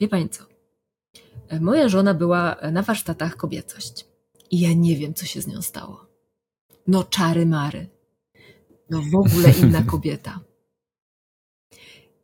[0.00, 0.44] Wie pani co?
[1.60, 4.06] Moja żona była na warsztatach kobiecość
[4.50, 6.06] i ja nie wiem, co się z nią stało.
[6.86, 7.86] No czary mary.
[8.90, 10.40] No w ogóle inna kobieta.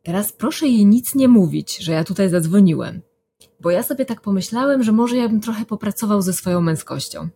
[0.03, 3.01] Teraz proszę jej nic nie mówić, że ja tutaj zadzwoniłem,
[3.59, 7.29] bo ja sobie tak pomyślałem, że może ja bym trochę popracował ze swoją męskością.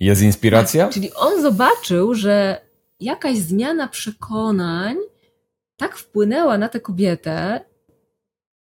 [0.00, 0.84] Jest inspiracja?
[0.84, 2.60] Tak, czyli on zobaczył, że
[3.00, 4.96] jakaś zmiana przekonań
[5.76, 7.60] tak wpłynęła na tę kobietę,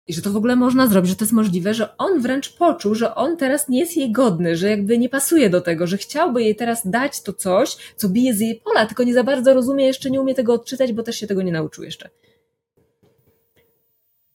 [0.08, 2.96] i że to w ogóle można zrobić, że to jest możliwe, że on wręcz poczuł,
[2.96, 6.44] że on teraz nie jest jej godny, że jakby nie pasuje do tego, że chciałby
[6.44, 9.86] jej teraz dać to coś, co bije z jej pola, tylko nie za bardzo rozumie,
[9.86, 12.10] jeszcze nie umie tego odczytać, bo też się tego nie nauczył jeszcze.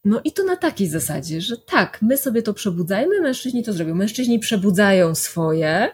[0.05, 3.95] No i to na takiej zasadzie, że tak, my sobie to przebudzajmy, mężczyźni to zrobią.
[3.95, 5.91] Mężczyźni przebudzają swoje,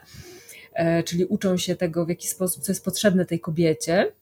[1.04, 4.12] czyli uczą się tego, w jaki sposób, co jest potrzebne tej kobiecie,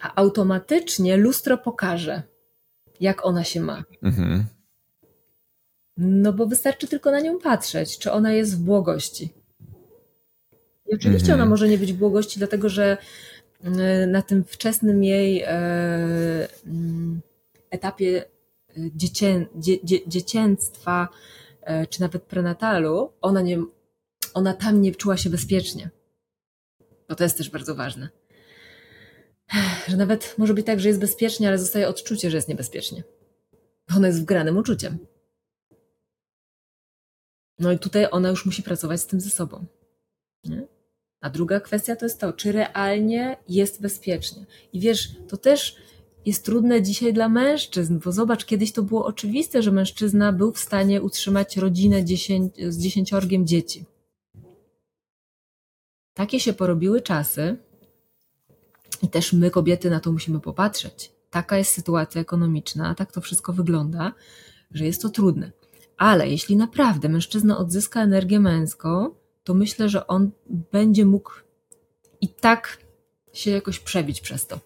[0.00, 2.22] a automatycznie lustro pokaże,
[3.00, 3.84] jak ona się ma.
[4.02, 4.44] Mhm.
[5.96, 9.34] No bo wystarczy tylko na nią patrzeć, czy ona jest w błogości.
[10.86, 11.40] I oczywiście mhm.
[11.40, 12.96] ona może nie być w błogości, dlatego że
[14.06, 17.20] na tym wczesnym jej mm,
[17.70, 18.24] etapie
[18.76, 21.08] dziecię, dzie, dzie, dziecięctwa,
[21.90, 23.62] czy nawet prenatalu, ona, nie,
[24.36, 25.90] ona tam nie czuła się bezpiecznie.
[27.08, 28.08] Bo to jest też bardzo ważne.
[29.88, 33.02] Że nawet może być tak, że jest bezpiecznie, ale zostaje odczucie, że jest niebezpiecznie.
[33.96, 34.98] Ona jest wgranym uczuciem.
[37.58, 39.66] No i tutaj ona już musi pracować z tym ze sobą.
[40.44, 40.66] Nie?
[41.20, 44.46] A druga kwestia to jest to, czy realnie jest bezpiecznie.
[44.72, 45.76] I wiesz, to też
[46.26, 50.58] jest trudne dzisiaj dla mężczyzn, bo zobacz, kiedyś to było oczywiste, że mężczyzna był w
[50.58, 53.84] stanie utrzymać rodzinę dziesięć, z dziesięciorgiem dzieci.
[56.16, 57.56] Takie się porobiły czasy
[59.02, 61.12] i też my, kobiety, na to musimy popatrzeć.
[61.30, 64.12] Taka jest sytuacja ekonomiczna, tak to wszystko wygląda,
[64.70, 65.52] że jest to trudne.
[65.96, 69.10] Ale jeśli naprawdę mężczyzna odzyska energię męską,
[69.44, 70.30] to myślę, że on
[70.72, 71.30] będzie mógł
[72.20, 72.78] i tak
[73.32, 74.60] się jakoś przebić przez to.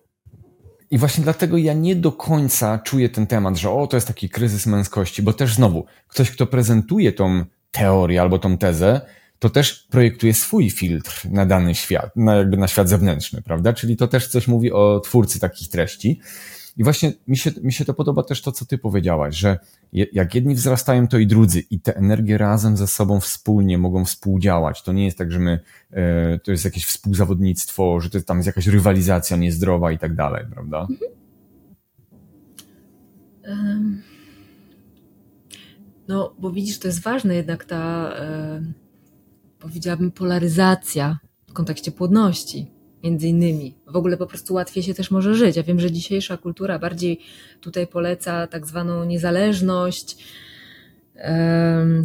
[0.90, 4.28] I właśnie dlatego ja nie do końca czuję ten temat, że o, to jest taki
[4.28, 9.00] kryzys męskości, bo też znowu, ktoś, kto prezentuje tą teorię albo tą tezę,
[9.40, 13.72] to też projektuje swój filtr na dany świat, na jakby na świat zewnętrzny, prawda?
[13.72, 16.20] Czyli to też coś mówi o twórcy takich treści.
[16.76, 19.58] I właśnie mi się, mi się to podoba też to, co ty powiedziałaś, że
[19.92, 24.82] jak jedni wzrastają, to i drudzy i te energie razem ze sobą wspólnie mogą współdziałać.
[24.82, 28.46] To nie jest tak, że my, e, to jest jakieś współzawodnictwo, że to tam jest
[28.46, 30.86] jakaś rywalizacja niezdrowa i tak dalej, prawda?
[36.08, 38.14] No, bo widzisz, to jest ważne jednak ta,
[39.60, 41.18] powiedziałabym, polaryzacja
[41.48, 42.70] w kontekście płodności
[43.04, 43.74] między innymi.
[43.86, 45.56] W ogóle po prostu łatwiej się też może żyć.
[45.56, 47.20] Ja wiem, że dzisiejsza kultura bardziej
[47.60, 50.16] tutaj poleca tak zwaną niezależność,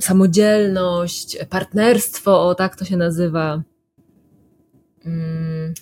[0.02, 3.64] samodzielność, partnerstwo, o tak to się nazywa.
[5.06, 5.74] Mm.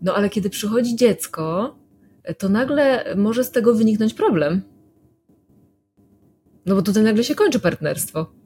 [0.00, 1.76] No ale kiedy przychodzi dziecko,
[2.38, 4.62] to nagle może z tego wyniknąć problem.
[6.66, 8.43] No bo tutaj nagle się kończy partnerstwo.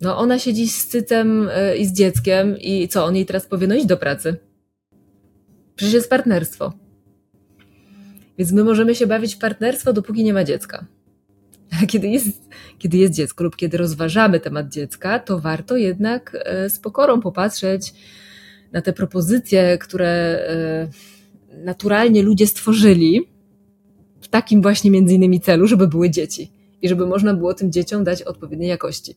[0.00, 3.66] No ona siedzi z cycem e, i z dzieckiem i co, on jej teraz powie,
[3.66, 4.36] no idź do pracy.
[5.76, 6.72] Przecież jest partnerstwo.
[8.38, 10.86] Więc my możemy się bawić w partnerstwo, dopóki nie ma dziecka.
[11.90, 16.78] Kiedy jest, kiedy jest dziecko lub kiedy rozważamy temat dziecka, to warto jednak e, z
[16.78, 17.94] pokorą popatrzeć
[18.72, 20.88] na te propozycje, które e,
[21.64, 23.28] naturalnie ludzie stworzyli
[24.20, 28.04] w takim właśnie między innymi celu, żeby były dzieci i żeby można było tym dzieciom
[28.04, 29.14] dać odpowiedniej jakości.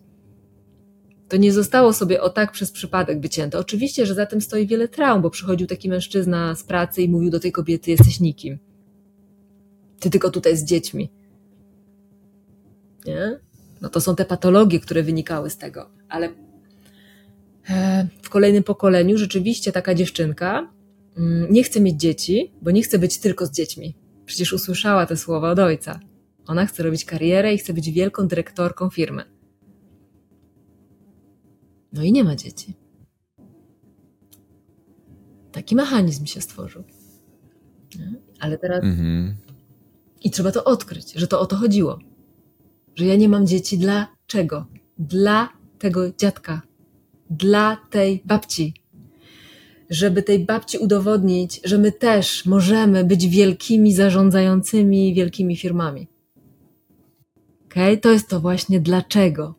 [1.29, 3.59] To nie zostało sobie o tak przez przypadek wycięte.
[3.59, 7.29] Oczywiście, że za tym stoi wiele traum, bo przychodził taki mężczyzna z pracy i mówił
[7.29, 8.59] do tej kobiety: Jesteś nikim.
[9.99, 11.09] Ty tylko tutaj z dziećmi.
[13.05, 13.39] Nie?
[13.81, 15.89] No to są te patologie, które wynikały z tego.
[16.09, 16.29] Ale
[17.69, 20.71] e, w kolejnym pokoleniu rzeczywiście taka dziewczynka
[21.17, 23.95] mm, nie chce mieć dzieci, bo nie chce być tylko z dziećmi.
[24.25, 25.99] Przecież usłyszała te słowa od ojca.
[26.47, 29.38] Ona chce robić karierę i chce być wielką dyrektorką firmy.
[31.93, 32.73] No i nie ma dzieci.
[35.51, 36.83] Taki mechanizm się stworzył.
[37.99, 38.13] Nie?
[38.39, 38.83] Ale teraz.
[38.83, 39.35] Mhm.
[40.23, 41.99] I trzeba to odkryć, że to o to chodziło.
[42.95, 44.65] Że ja nie mam dzieci dla czego?
[44.97, 45.49] Dla
[45.79, 46.61] tego dziadka,
[47.29, 48.73] dla tej babci.
[49.89, 56.07] Żeby tej babci udowodnić, że my też możemy być wielkimi zarządzającymi wielkimi firmami.
[57.65, 57.97] Okay?
[57.97, 59.58] To jest to właśnie dlaczego.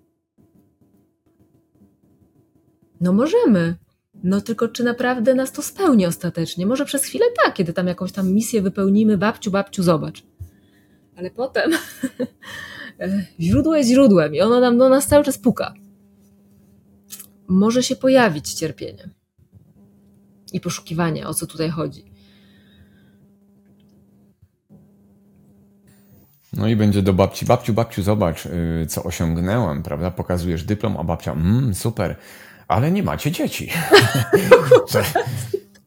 [3.01, 3.77] No możemy.
[4.25, 6.67] No tylko czy naprawdę nas to spełni ostatecznie?
[6.67, 10.23] Może przez chwilę tak, kiedy tam jakąś tam misję wypełnimy, babciu, babciu, zobacz.
[11.17, 11.73] Ale potem
[13.41, 15.75] źródło jest źródłem i ono nam do nas cały czas puka.
[17.49, 19.11] Może się pojawić cierpienie
[20.53, 22.05] i poszukiwanie, o co tutaj chodzi.
[26.53, 30.11] No i będzie do babci, babciu, babciu, zobacz, y, co osiągnęłam, prawda?
[30.11, 32.17] Pokazujesz dyplom, a babcia, mmm, super
[32.71, 33.71] ale nie macie dzieci.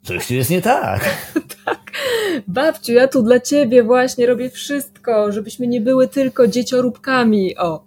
[0.03, 1.01] Coś tu jest nie tak.
[1.65, 1.91] tak.
[2.47, 7.57] Babciu, ja tu dla ciebie właśnie robię wszystko, żebyśmy nie były tylko dziecioróbkami.
[7.57, 7.85] O.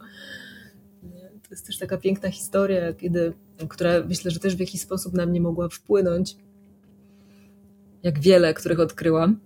[1.42, 3.32] To jest też taka piękna historia, kiedy,
[3.68, 6.36] która myślę, że też w jakiś sposób na mnie mogła wpłynąć.
[8.02, 9.40] Jak wiele, których odkryłam.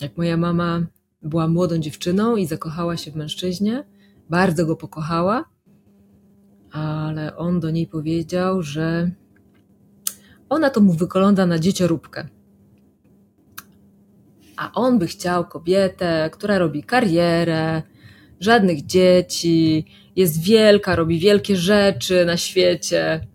[0.00, 0.86] Jak moja mama
[1.22, 3.84] była młodą dziewczyną i zakochała się w mężczyźnie,
[4.30, 5.44] bardzo go pokochała
[6.72, 9.10] ale on do niej powiedział, że
[10.48, 12.28] ona to mu wygląda na dziecioróbkę.
[14.56, 17.82] A on by chciał kobietę, która robi karierę,
[18.40, 19.84] żadnych dzieci,
[20.16, 23.26] jest wielka, robi wielkie rzeczy na świecie.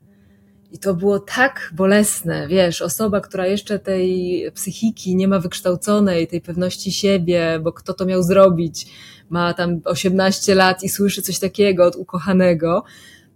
[0.72, 6.42] I to było tak bolesne, wiesz, osoba, która jeszcze tej psychiki nie ma wykształconej, tej
[6.42, 8.88] pewności siebie, bo kto to miał zrobić,
[9.30, 12.84] ma tam 18 lat i słyszy coś takiego od ukochanego,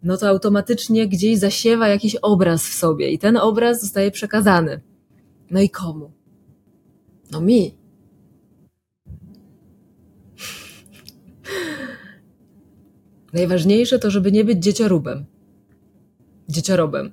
[0.03, 4.81] no to automatycznie gdzieś zasiewa jakiś obraz w sobie i ten obraz zostaje przekazany.
[5.51, 6.12] No i komu?
[7.31, 7.77] No mi.
[13.33, 15.25] Najważniejsze to, żeby nie być dzieciorubem.
[16.49, 17.12] Dzieciorobem.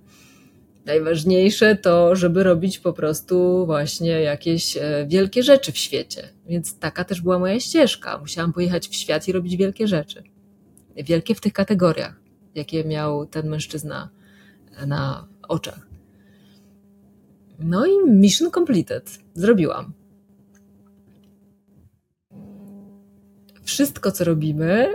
[0.86, 6.28] Najważniejsze to, żeby robić po prostu właśnie jakieś e, wielkie rzeczy w świecie.
[6.46, 8.18] Więc taka też była moja ścieżka.
[8.18, 10.22] Musiałam pojechać w świat i robić wielkie rzeczy.
[10.96, 12.20] Wielkie w tych kategoriach,
[12.54, 14.10] jakie miał ten mężczyzna
[14.86, 15.86] na oczach.
[17.58, 19.18] No i mission completed.
[19.34, 19.92] Zrobiłam.
[23.62, 24.94] Wszystko, co robimy,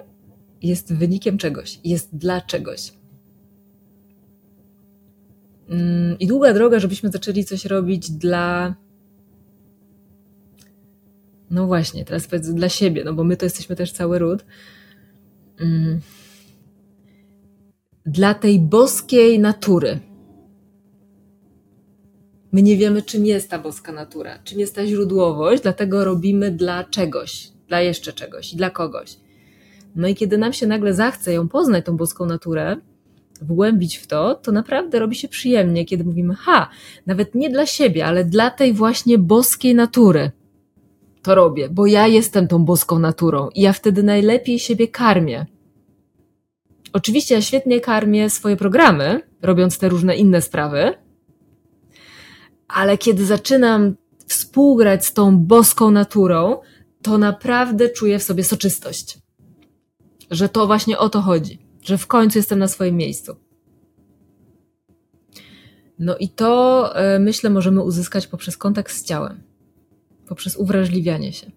[0.61, 2.93] jest wynikiem czegoś, jest dla czegoś.
[5.69, 8.75] Mm, I długa droga, żebyśmy zaczęli coś robić dla.
[11.49, 14.45] No właśnie, teraz powiedz dla siebie, no bo my to jesteśmy też cały ród.
[18.09, 19.99] Dla tej boskiej natury.
[22.51, 26.83] My nie wiemy, czym jest ta boska natura, czym jest ta źródłowość, dlatego robimy dla
[26.83, 29.17] czegoś, dla jeszcze czegoś, dla kogoś.
[29.95, 32.77] No i kiedy nam się nagle zachce ją poznać, tą boską naturę,
[33.41, 36.69] wgłębić w to, to naprawdę robi się przyjemnie, kiedy mówimy, ha,
[37.05, 40.31] nawet nie dla siebie, ale dla tej właśnie boskiej natury
[41.23, 45.45] to robię, bo ja jestem tą boską naturą i ja wtedy najlepiej siebie karmię.
[46.93, 50.93] Oczywiście ja świetnie karmię swoje programy, robiąc te różne inne sprawy,
[52.67, 53.95] ale kiedy zaczynam
[54.27, 56.57] współgrać z tą boską naturą,
[57.01, 59.17] to naprawdę czuję w sobie soczystość.
[60.31, 63.35] Że to właśnie o to chodzi że w końcu jestem na swoim miejscu.
[65.99, 69.43] No i to e, myślę możemy uzyskać poprzez kontakt z ciałem,
[70.27, 71.51] poprzez uwrażliwianie się.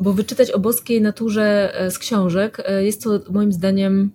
[0.00, 4.10] Bo wyczytać o boskiej naturze e, z książek e, jest to moim zdaniem,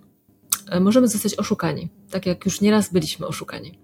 [0.80, 3.78] możemy zostać oszukani, tak jak już nieraz byliśmy oszukani.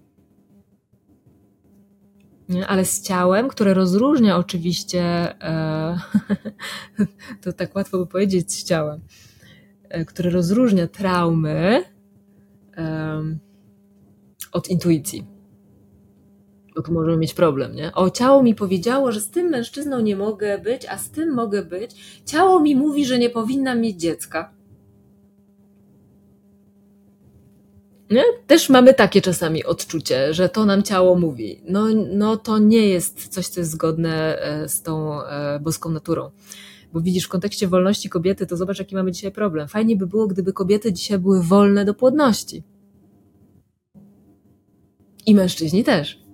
[2.66, 5.02] Ale z ciałem, które rozróżnia oczywiście,
[5.42, 5.98] e,
[7.42, 9.00] to tak łatwo by powiedzieć z ciałem,
[9.88, 11.84] e, które rozróżnia traumy
[12.76, 13.22] e,
[14.52, 15.37] od intuicji.
[16.78, 17.94] Bo tu możemy mieć problem, nie?
[17.94, 21.62] O, ciało mi powiedziało, że z tym mężczyzną nie mogę być, a z tym mogę
[21.62, 22.20] być.
[22.26, 24.54] Ciało mi mówi, że nie powinnam mieć dziecka.
[28.10, 28.22] Nie?
[28.46, 31.62] Też mamy takie czasami odczucie, że to nam ciało mówi.
[31.68, 36.30] No, no to nie jest coś, co jest zgodne e, z tą e, boską naturą.
[36.92, 39.68] Bo widzisz, w kontekście wolności kobiety, to zobacz, jaki mamy dzisiaj problem.
[39.68, 42.62] Fajnie by było, gdyby kobiety dzisiaj były wolne do płodności.
[45.26, 46.27] I mężczyźni też.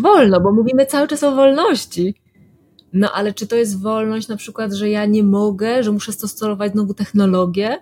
[0.00, 2.14] Wolno, bo mówimy cały czas o wolności.
[2.92, 6.72] No ale czy to jest wolność na przykład, że ja nie mogę, że muszę stosować
[6.72, 7.78] znowu technologię?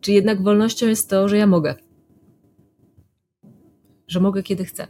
[0.00, 1.74] Czy jednak wolnością jest to, że ja mogę?
[4.10, 4.86] że mogę kiedy chcę.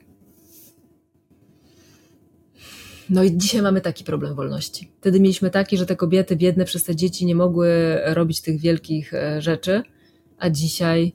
[3.11, 4.93] No i dzisiaj mamy taki problem wolności.
[5.01, 9.15] Wtedy mieliśmy taki, że te kobiety biedne przez te dzieci nie mogły robić tych wielkich
[9.15, 9.83] e, rzeczy,
[10.39, 11.13] a dzisiaj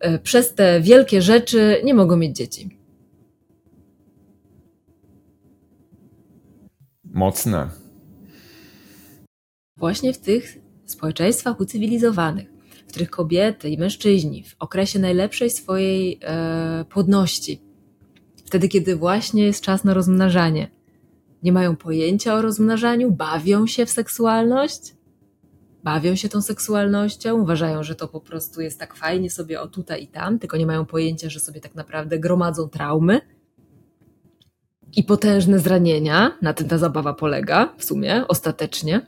[0.00, 2.81] e, przez te wielkie rzeczy nie mogą mieć dzieci.
[7.14, 7.70] Mocne.
[9.76, 12.52] Właśnie w tych społeczeństwach ucywilizowanych
[12.92, 17.62] których kobiety i mężczyźni w okresie najlepszej swojej e, płodności,
[18.44, 20.70] wtedy kiedy właśnie jest czas na rozmnażanie,
[21.42, 24.94] nie mają pojęcia o rozmnażaniu, bawią się w seksualność,
[25.84, 30.02] bawią się tą seksualnością, uważają, że to po prostu jest tak fajnie sobie o tutaj
[30.02, 33.20] i tam, tylko nie mają pojęcia, że sobie tak naprawdę gromadzą traumy
[34.96, 36.38] i potężne zranienia.
[36.42, 39.00] Na tym ta zabawa polega w sumie, ostatecznie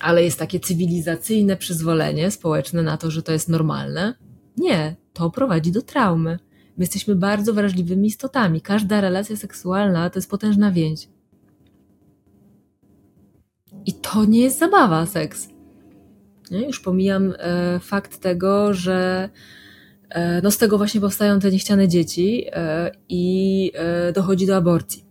[0.00, 4.14] ale jest takie cywilizacyjne przyzwolenie społeczne na to, że to jest normalne.
[4.56, 6.38] Nie, to prowadzi do traumy.
[6.76, 8.60] My jesteśmy bardzo wrażliwymi istotami.
[8.60, 11.08] Każda relacja seksualna to jest potężna więź.
[13.86, 15.48] I to nie jest zabawa, seks.
[16.50, 16.66] Nie?
[16.66, 19.28] Już pomijam e, fakt tego, że
[20.42, 25.06] no z tego właśnie powstają te niechciane dzieci e, i e, dochodzi do aborcji.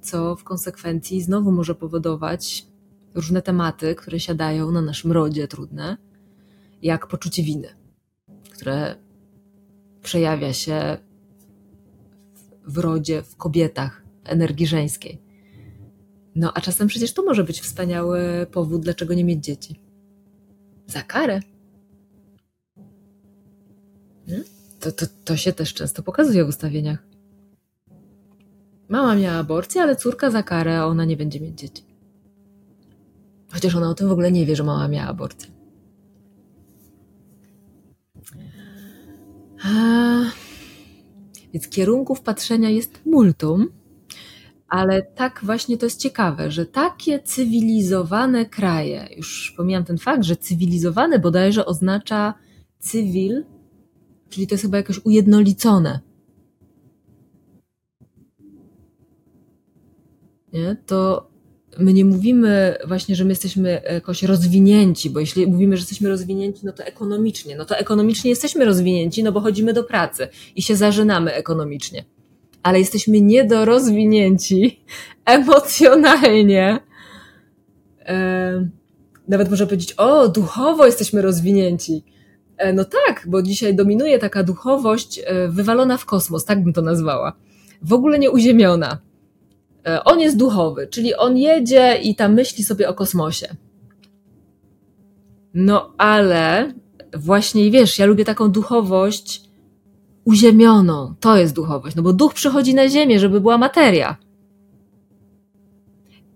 [0.00, 2.66] Co w konsekwencji znowu może powodować
[3.14, 5.96] różne tematy, które siadają na naszym rodzie trudne,
[6.82, 7.68] jak poczucie winy,
[8.50, 8.96] które
[10.02, 10.98] przejawia się
[12.66, 15.22] w rodzie, w kobietach, energii żeńskiej.
[16.34, 19.80] No a czasem przecież to może być wspaniały powód, dlaczego nie mieć dzieci.
[20.86, 21.40] Za karę.
[24.80, 27.06] To, to, to się też często pokazuje w ustawieniach.
[28.88, 31.82] Mama miała aborcję, ale córka za karę, a ona nie będzie mieć dzieci.
[33.52, 35.50] Chociaż ona o tym w ogóle nie wie, że mama miała aborcję.
[39.64, 39.68] A,
[41.52, 43.68] więc kierunków patrzenia jest multum,
[44.68, 50.36] ale tak właśnie to jest ciekawe, że takie cywilizowane kraje, już pomijam ten fakt, że
[50.36, 52.34] cywilizowane bodajże oznacza
[52.78, 53.44] cywil,
[54.28, 56.00] czyli to jest chyba jakoś ujednolicone.
[60.52, 60.76] Nie?
[60.86, 61.28] To
[61.78, 66.60] my nie mówimy właśnie, że my jesteśmy jakoś rozwinięci, bo jeśli mówimy, że jesteśmy rozwinięci,
[66.66, 70.76] no to ekonomicznie, no to ekonomicznie jesteśmy rozwinięci, no bo chodzimy do pracy i się
[70.76, 72.04] zażynamy ekonomicznie.
[72.62, 74.80] Ale jesteśmy niedorozwinięci
[75.24, 76.80] emocjonalnie.
[79.28, 82.04] Nawet można powiedzieć, o, duchowo jesteśmy rozwinięci.
[82.58, 86.82] E, no tak, bo dzisiaj dominuje taka duchowość e, wywalona w kosmos, tak bym to
[86.82, 87.32] nazwała.
[87.82, 88.98] W ogóle nie uziemiona
[89.88, 93.56] E, on jest duchowy, czyli on jedzie i tam myśli sobie o kosmosie.
[95.54, 96.72] No ale
[97.16, 99.42] właśnie wiesz, ja lubię taką duchowość
[100.24, 101.14] uziemioną.
[101.20, 104.16] To jest duchowość, no bo duch przychodzi na ziemię, żeby była materia.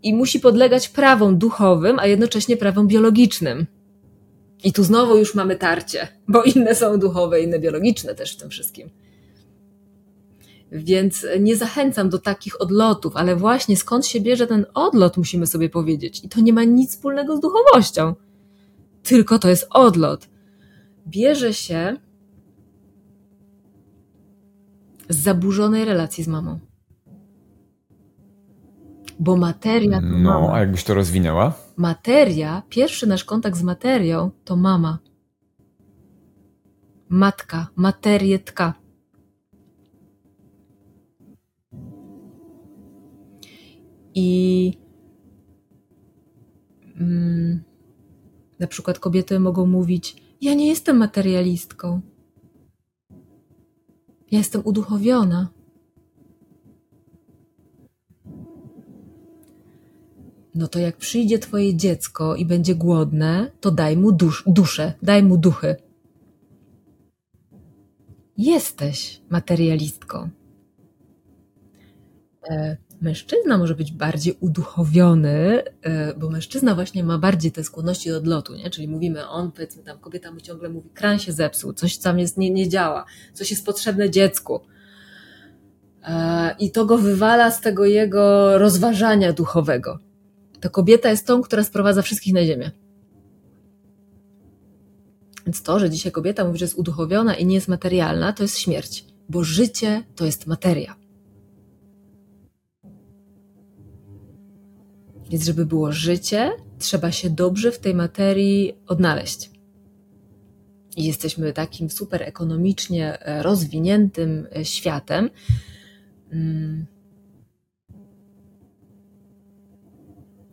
[0.03, 3.67] I musi podlegać prawom duchowym, a jednocześnie prawom biologicznym.
[4.65, 8.51] I tu znowu już mamy tarcie, bo inne są duchowe, inne biologiczne też w tym
[8.51, 8.91] wszystkim.
[10.73, 15.69] Więc nie zachęcam do takich odlotów, ale właśnie skąd się bierze ten odlot, musimy sobie
[15.69, 16.25] powiedzieć.
[16.25, 18.15] I to nie ma nic wspólnego z duchowością.
[19.03, 20.29] Tylko to jest odlot.
[21.07, 21.97] Bierze się
[25.09, 26.59] z zaburzonej relacji z mamą.
[29.21, 30.53] Bo materia to No, mama.
[30.55, 31.55] a jakbyś to rozwinęła?
[31.77, 34.99] Materia, pierwszy nasz kontakt z materią to mama.
[37.09, 38.75] Matka, materietka.
[44.15, 44.73] I
[47.01, 47.63] mm,
[48.59, 52.01] na przykład kobiety mogą mówić: Ja nie jestem materialistką.
[54.31, 55.49] Ja jestem uduchowiona.
[60.55, 65.23] No to jak przyjdzie twoje dziecko i będzie głodne, to daj mu dusz, duszę, daj
[65.23, 65.77] mu duchy.
[68.39, 70.31] Jesteś materialistką.
[72.51, 78.17] E, mężczyzna może być bardziej uduchowiony, e, bo mężczyzna właśnie ma bardziej te skłonności do
[78.17, 78.71] odlotu, nie?
[78.71, 82.39] Czyli mówimy, on, powiedzmy tam, kobieta mu ciągle mówi, kran się zepsuł, coś tam jest,
[82.39, 84.61] nie, nie działa, coś jest potrzebne dziecku.
[86.05, 89.99] E, I to go wywala z tego jego rozważania duchowego.
[90.63, 92.71] To kobieta jest tą, która sprowadza wszystkich na ziemię.
[95.47, 98.59] Więc to, że dzisiaj kobieta mówi, że jest uduchowiona i nie jest materialna, to jest
[98.59, 100.97] śmierć, bo życie to jest materia.
[105.31, 109.51] Więc, żeby było życie, trzeba się dobrze w tej materii odnaleźć.
[110.97, 115.31] I jesteśmy takim super ekonomicznie e, rozwiniętym e, światem.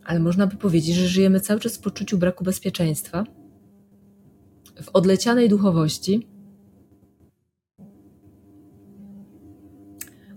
[0.04, 3.24] Ale można by powiedzieć, że żyjemy cały czas w poczuciu braku bezpieczeństwa,
[4.82, 6.26] w odlecianej duchowości.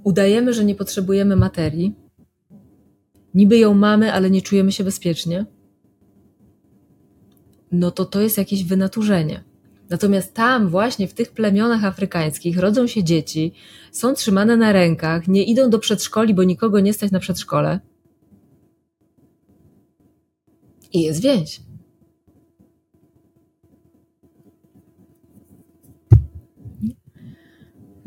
[0.04, 1.96] Udajemy, że nie potrzebujemy materii,
[3.34, 5.46] niby ją mamy, ale nie czujemy się bezpiecznie,
[7.72, 9.44] no to to jest jakieś wynaturzenie.
[9.90, 13.54] Natomiast tam, właśnie w tych plemionach afrykańskich, rodzą się dzieci,
[13.92, 17.80] są trzymane na rękach, nie idą do przedszkoli, bo nikogo nie stać na przedszkole.
[20.94, 21.62] I jest więź.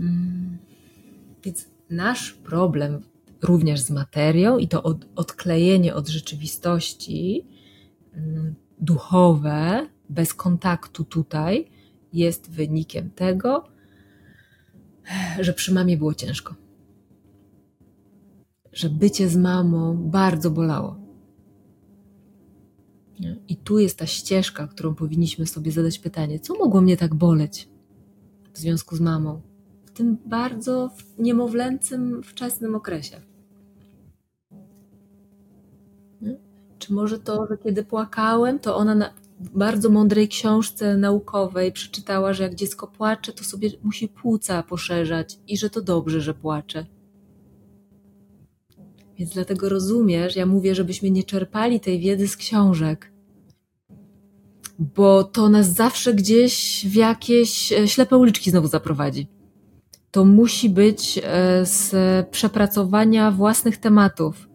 [0.01, 0.59] Mm.
[1.45, 3.03] Więc nasz problem
[3.43, 7.47] również z materią i to od, odklejenie od rzeczywistości
[8.13, 11.71] mm, duchowe, bez kontaktu tutaj,
[12.13, 13.69] jest wynikiem tego,
[15.41, 16.55] że przy mamie było ciężko.
[18.73, 21.06] Że bycie z mamą bardzo bolało.
[23.49, 27.69] I tu jest ta ścieżka, którą powinniśmy sobie zadać pytanie: co mogło mnie tak boleć
[28.53, 29.41] w związku z mamą?
[29.87, 33.21] W tym bardzo niemowlęcym, wczesnym okresie.
[36.79, 42.43] Czy może to, że kiedy płakałem, to ona na bardzo mądrej książce naukowej przeczytała, że
[42.43, 46.87] jak dziecko płacze, to sobie musi płuca poszerzać i że to dobrze, że płacze.
[49.19, 53.13] Więc dlatego rozumiesz, ja mówię, żebyśmy nie czerpali tej wiedzy z książek.
[54.79, 59.29] bo to nas zawsze gdzieś w jakieś e, ślepe uliczki znowu zaprowadzi.
[60.11, 61.95] To musi być e, z
[62.31, 64.49] przepracowania własnych tematów,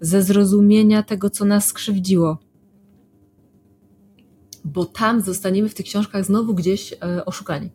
[0.00, 2.38] ze zrozumienia tego, co nas skrzywdziło.
[4.64, 7.70] Bo tam zostaniemy w tych książkach znowu gdzieś e, oszukani.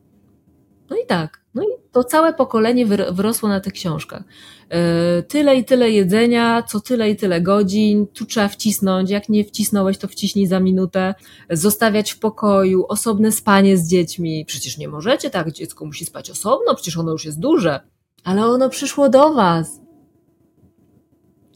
[0.90, 1.42] No i tak.
[1.56, 4.24] No i to całe pokolenie wyrosło na tych książkach.
[4.70, 9.44] E, tyle i tyle jedzenia, co tyle i tyle godzin, tu trzeba wcisnąć, jak nie
[9.44, 11.16] wcisnąłeś, to wciśnij za minutę,
[11.50, 14.46] zostawiać w pokoju, osobne spanie z dziećmi.
[14.46, 17.80] Przecież nie możecie tak, dziecko musi spać osobno, przecież ono już jest duże.
[18.24, 19.82] Ale ono przyszło do was,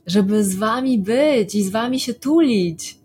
[0.07, 3.00] żeby z wami być i z wami się tulić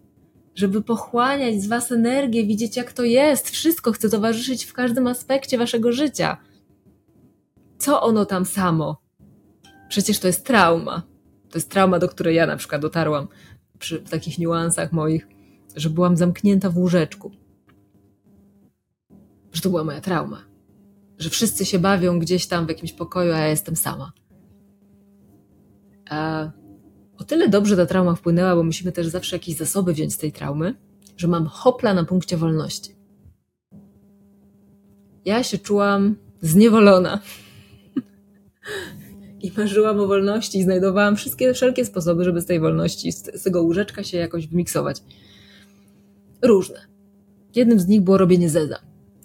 [0.57, 3.51] żeby pochłaniać z Was energię, widzieć jak to jest.
[3.51, 6.37] Wszystko chce towarzyszyć w każdym aspekcie Waszego życia.
[7.79, 9.03] Co ono tam samo?
[9.89, 11.03] Przecież to jest trauma.
[11.51, 13.29] To jest trauma, do której ja na przykład dotarłam
[13.79, 15.29] przy takich niuansach moich,
[15.77, 17.31] że byłam zamknięta w łóżeczku.
[19.53, 20.45] Że to była moja trauma.
[21.19, 24.13] Że wszyscy się bawią gdzieś tam w jakimś pokoju, a ja jestem sama.
[26.11, 26.51] A
[27.19, 30.33] o tyle dobrze ta trauma wpłynęła, bo musimy też zawsze jakieś zasoby wziąć z tej
[30.33, 30.75] traumy,
[31.17, 32.97] że mam hopla na punkcie wolności.
[35.25, 37.21] Ja się czułam zniewolona.
[39.43, 43.63] I marzyłam o wolności i znajdowałam wszystkie, wszelkie sposoby, żeby z tej wolności, z, tego
[43.63, 45.03] łóżeczka się jakoś wymiksować.
[46.43, 46.81] Różne.
[47.55, 48.79] Jednym z nich było robienie zeza.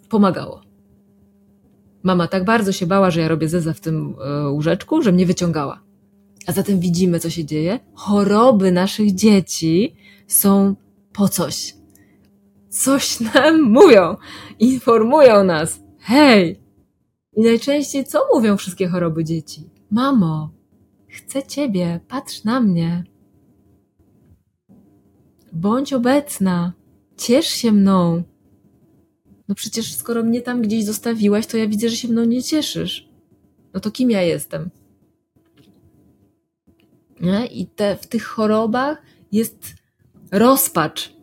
[0.09, 0.61] Pomagało.
[2.03, 5.25] Mama tak bardzo się bała, że ja robię zeza w tym e, łóżeczku, że mnie
[5.25, 5.90] wyciągała.
[6.47, 7.79] A zatem widzimy, co się dzieje.
[7.93, 9.95] Choroby naszych dzieci
[10.27, 10.75] są
[11.13, 11.75] po coś.
[12.69, 14.15] Coś nam mówią,
[14.59, 15.79] informują nas.
[15.99, 16.59] Hej!
[17.33, 19.69] I najczęściej co mówią wszystkie choroby dzieci?
[19.91, 20.49] Mamo,
[21.07, 23.03] chcę ciebie, patrz na mnie.
[25.53, 26.73] Bądź obecna,
[27.17, 28.23] ciesz się mną.
[29.47, 33.09] No przecież skoro mnie tam gdzieś zostawiłaś, to ja widzę, że się mną nie cieszysz.
[33.73, 34.69] No to kim ja jestem?
[37.21, 37.45] Nie?
[37.45, 39.01] I te, w tych chorobach
[39.31, 39.75] jest
[40.31, 41.13] rozpacz,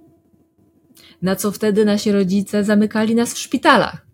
[1.23, 4.07] na co wtedy nasi rodzice zamykali nas w szpitalach.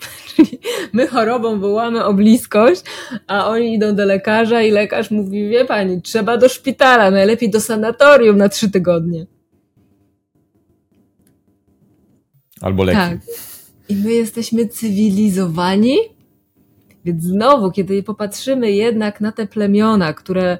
[0.26, 0.58] Czyli
[0.92, 2.82] my chorobą wołamy o bliskość,
[3.26, 7.60] a oni idą do lekarza i lekarz mówi, wie pani, trzeba do szpitala, najlepiej do
[7.60, 9.26] sanatorium na trzy tygodnie.
[12.60, 12.98] Albo leki.
[12.98, 13.18] Tak.
[13.88, 15.96] I my jesteśmy cywilizowani,
[17.04, 20.58] więc znowu, kiedy popatrzymy jednak na te plemiona, które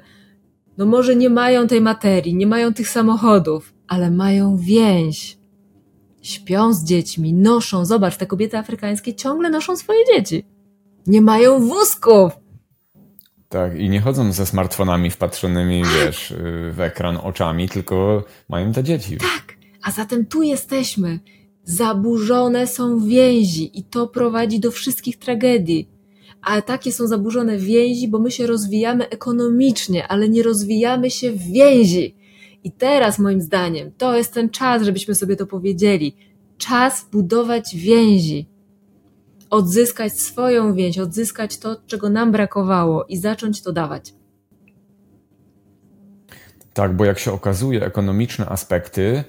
[0.77, 5.37] no może nie mają tej materii, nie mają tych samochodów, ale mają więź.
[6.21, 10.45] Śpią z dziećmi, noszą, zobacz, te kobiety afrykańskie ciągle noszą swoje dzieci.
[11.07, 12.31] Nie mają wózków.
[13.49, 15.91] Tak, i nie chodzą ze smartfonami wpatrzonymi, tak.
[15.93, 16.33] wiesz,
[16.71, 19.17] w ekran oczami, tylko mają te dzieci.
[19.17, 21.19] Tak, a zatem tu jesteśmy.
[21.63, 25.89] Zaburzone są więzi i to prowadzi do wszystkich tragedii
[26.43, 31.41] a takie są zaburzone więzi, bo my się rozwijamy ekonomicznie, ale nie rozwijamy się w
[31.41, 32.15] więzi.
[32.63, 36.15] I teraz, moim zdaniem, to jest ten czas, żebyśmy sobie to powiedzieli.
[36.57, 38.49] Czas budować więzi.
[39.49, 44.13] Odzyskać swoją więź, odzyskać to, czego nam brakowało i zacząć to dawać.
[46.73, 49.23] Tak, bo jak się okazuje, ekonomiczne aspekty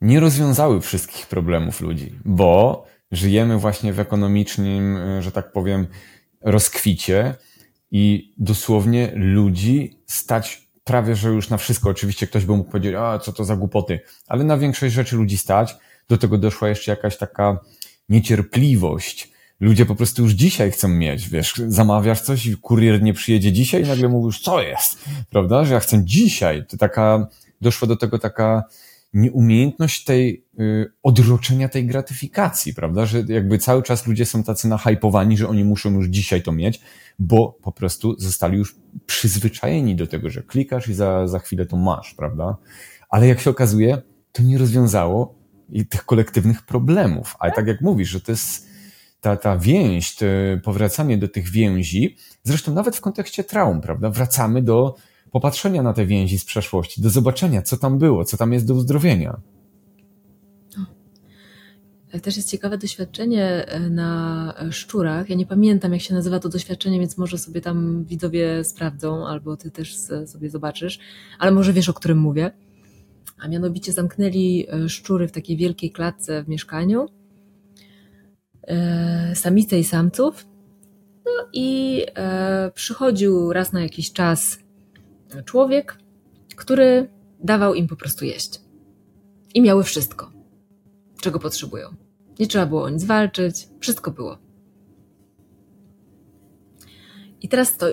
[0.00, 5.86] nie rozwiązały wszystkich problemów ludzi, bo żyjemy właśnie w ekonomicznym, że tak powiem,
[6.44, 7.34] rozkwicie
[7.90, 11.90] i dosłownie ludzi stać prawie, że już na wszystko.
[11.90, 15.38] Oczywiście ktoś by mógł powiedzieć, a co to za głupoty, ale na większość rzeczy ludzi
[15.38, 15.76] stać.
[16.08, 17.60] Do tego doszła jeszcze jakaś taka
[18.08, 19.32] niecierpliwość.
[19.60, 23.82] Ludzie po prostu już dzisiaj chcą mieć, wiesz, zamawiasz coś i kurier nie przyjedzie dzisiaj
[23.82, 26.66] i nagle mówisz, co jest, prawda, że ja chcę dzisiaj.
[26.66, 27.26] To taka,
[27.60, 28.64] doszła do tego taka
[29.14, 30.41] nieumiejętność tej
[31.02, 33.06] odroczenia tej gratyfikacji, prawda?
[33.06, 36.80] Że jakby cały czas ludzie są tacy nahypowani, że oni muszą już dzisiaj to mieć,
[37.18, 38.76] bo po prostu zostali już
[39.06, 42.56] przyzwyczajeni do tego, że klikasz i za, za chwilę to masz, prawda?
[43.08, 45.34] Ale jak się okazuje, to nie rozwiązało
[45.88, 47.36] tych kolektywnych problemów.
[47.38, 48.66] Ale tak jak mówisz, że to jest
[49.20, 50.16] ta, ta więź,
[50.62, 54.10] powracanie do tych więzi, zresztą nawet w kontekście traum, prawda?
[54.10, 54.94] Wracamy do
[55.30, 58.74] popatrzenia na te więzi z przeszłości, do zobaczenia, co tam było, co tam jest do
[58.74, 59.40] uzdrowienia.
[62.20, 65.30] Też jest ciekawe doświadczenie e, na szczurach.
[65.30, 69.56] Ja nie pamiętam, jak się nazywa to doświadczenie, więc może sobie tam widzowie sprawdzą, albo
[69.56, 69.96] ty też
[70.26, 70.98] sobie zobaczysz,
[71.38, 72.50] ale może wiesz, o którym mówię.
[73.38, 77.08] A mianowicie zamknęli e, szczury w takiej wielkiej klatce w mieszkaniu,
[78.62, 80.46] e, samice i samców.
[81.24, 82.02] No i
[82.74, 84.58] przychodził raz na jakiś czas
[85.44, 85.98] człowiek,
[86.56, 87.08] który
[87.44, 88.60] dawał im po prostu jeść.
[89.54, 90.32] i miały wszystko,
[91.20, 92.01] czego potrzebują.
[92.38, 94.38] Nie trzeba było o nic walczyć, wszystko było.
[97.42, 97.86] I teraz to,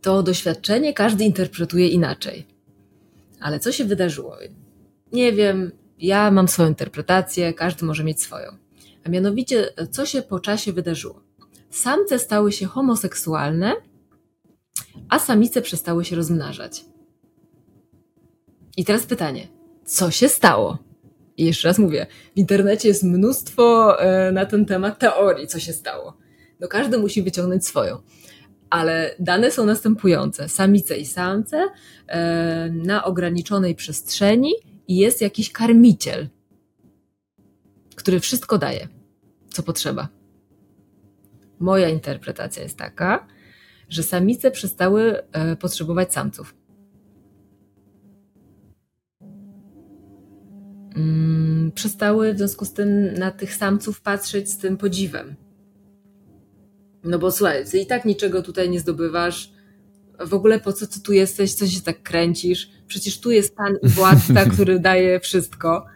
[0.00, 2.46] to doświadczenie każdy interpretuje inaczej.
[3.40, 4.36] Ale co się wydarzyło?
[5.12, 8.46] Nie wiem, ja mam swoją interpretację, każdy może mieć swoją.
[9.04, 11.22] A mianowicie, co się po czasie wydarzyło?
[11.70, 13.72] Samce stały się homoseksualne,
[15.08, 16.84] a samice przestały się rozmnażać.
[18.76, 19.48] I teraz pytanie,
[19.84, 20.78] co się stało?
[21.38, 25.72] I jeszcze raz mówię, w internecie jest mnóstwo e, na ten temat teorii, co się
[25.72, 26.16] stało.
[26.60, 27.98] No każdy musi wyciągnąć swoją.
[28.70, 30.48] Ale dane są następujące.
[30.48, 31.68] Samice i samce
[32.06, 34.52] e, na ograniczonej przestrzeni
[34.88, 36.28] jest jakiś karmiciel,
[37.96, 38.88] który wszystko daje,
[39.50, 40.08] co potrzeba.
[41.58, 43.26] Moja interpretacja jest taka,
[43.88, 46.54] że samice przestały e, potrzebować samców.
[51.74, 55.36] Przestały w związku z tym na tych samców patrzeć z tym podziwem.
[57.04, 59.52] No bo słuchaj, ty i tak niczego tutaj nie zdobywasz.
[60.20, 62.70] W ogóle po co ty tu jesteś, co się tak kręcisz?
[62.86, 65.86] Przecież tu jest pan i władca, który daje wszystko.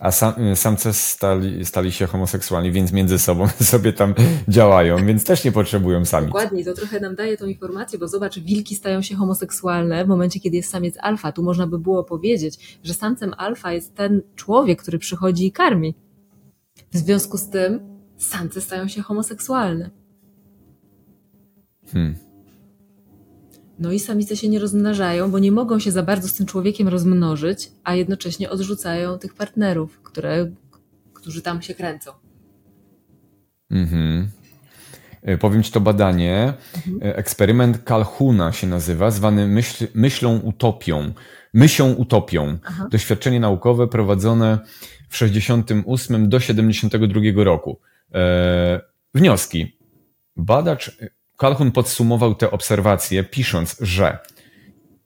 [0.00, 4.14] A sam, samce stali, stali się homoseksualni, więc między sobą sobie tam
[4.48, 6.28] działają, więc też nie potrzebują samic.
[6.28, 10.40] Dokładnie, to trochę nam daje tą informację, bo zobacz, wilki stają się homoseksualne w momencie,
[10.40, 11.32] kiedy jest samiec alfa.
[11.32, 15.94] Tu można by było powiedzieć, że samcem alfa jest ten człowiek, który przychodzi i karmi.
[16.92, 17.80] W związku z tym
[18.16, 19.90] samce stają się homoseksualne.
[21.92, 22.29] Hmm.
[23.80, 26.88] No i samice się nie rozmnażają, bo nie mogą się za bardzo z tym człowiekiem
[26.88, 30.50] rozmnożyć, a jednocześnie odrzucają tych partnerów, które,
[31.14, 32.10] którzy tam się kręcą.
[33.70, 34.30] Mhm.
[35.22, 36.54] E, powiem Ci to badanie.
[36.76, 37.10] Mhm.
[37.10, 41.12] E, eksperyment Calhuna się nazywa, zwany myśl, myślą utopią.
[41.54, 42.58] Myślą utopią.
[42.64, 42.88] Aha.
[42.90, 44.58] Doświadczenie naukowe prowadzone
[45.08, 47.80] w 68 do 72 roku.
[48.14, 48.80] E,
[49.14, 49.76] wnioski.
[50.36, 50.96] Badacz
[51.40, 54.18] Calhoun podsumował te obserwacje, pisząc, że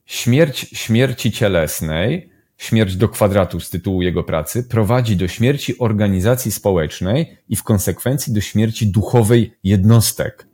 [0.07, 7.37] śmierć śmierci cielesnej, śmierć do kwadratu z tytułu jego pracy, prowadzi do śmierci organizacji społecznej
[7.49, 10.47] i w konsekwencji do śmierci duchowej jednostek.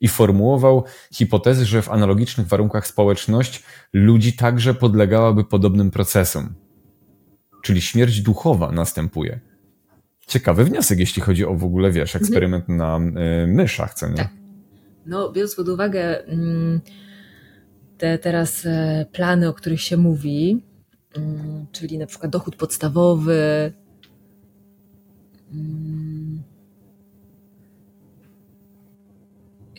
[0.00, 6.54] I formułował hipotezy, że w analogicznych warunkach społeczność ludzi także podlegałaby podobnym procesom.
[7.62, 9.40] Czyli śmierć duchowa następuje.
[10.26, 12.98] Ciekawy wniosek, jeśli chodzi o w ogóle, wiesz, eksperyment na
[13.44, 14.16] y, myszach, co nie?
[14.16, 14.41] Tak.
[15.06, 16.80] No, biorąc pod uwagę mm,
[17.98, 20.64] te teraz e, plany, o których się mówi,
[21.16, 23.72] mm, czyli na przykład dochód podstawowy,
[25.52, 26.42] mm,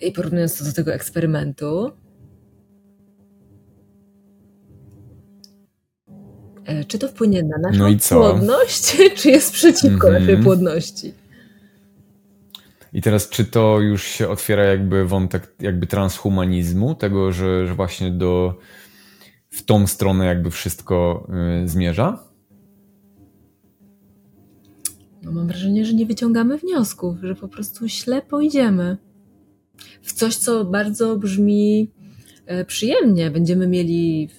[0.01, 1.91] i porównując to do tego eksperymentu,
[6.65, 10.27] e, czy to wpłynie na naszą no płodność, czy jest przeciwko mm -hmm.
[10.27, 11.22] naszej płodności?
[12.93, 18.11] I teraz, czy to już się otwiera jakby wątek jakby transhumanizmu, tego, że, że właśnie
[18.11, 18.57] do
[19.49, 21.27] w tą stronę jakby wszystko
[21.63, 22.23] y, zmierza?
[25.23, 28.97] No mam wrażenie, że nie wyciągamy wniosków, że po prostu ślepo idziemy
[30.01, 31.91] w coś, co bardzo brzmi
[32.45, 33.31] e, przyjemnie.
[33.31, 34.29] Będziemy mieli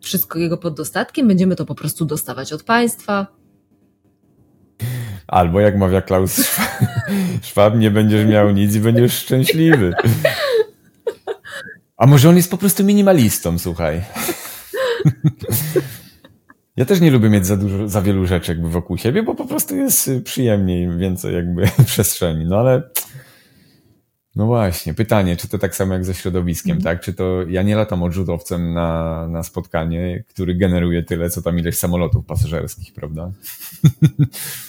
[0.00, 3.26] wszystko jego pod dostatkiem, będziemy to po prostu dostawać od państwa.
[5.26, 6.32] Albo jak mawia Klaus
[7.42, 9.92] Schwab, nie będziesz miał nic i będziesz szczęśliwy.
[11.96, 14.02] A może on jest po prostu minimalistą, słuchaj.
[16.76, 19.46] Ja też nie lubię mieć za dużo, za wielu rzeczy jakby wokół siebie, bo po
[19.46, 22.44] prostu jest przyjemniej, więcej jakby przestrzeni.
[22.44, 22.82] No ale
[24.36, 26.82] no właśnie, pytanie, czy to tak samo jak ze środowiskiem, mm.
[26.82, 27.00] tak?
[27.00, 31.78] Czy to ja nie latam odrzutowcem na, na spotkanie, który generuje tyle, co tam ileś
[31.78, 33.30] samolotów pasażerskich, prawda?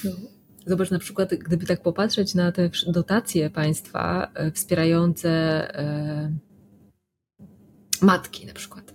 [0.03, 0.34] No.
[0.65, 5.29] Zobacz na przykład, gdyby tak popatrzeć na te dotacje państwa e, wspierające
[5.79, 6.37] e,
[8.01, 8.93] matki na przykład.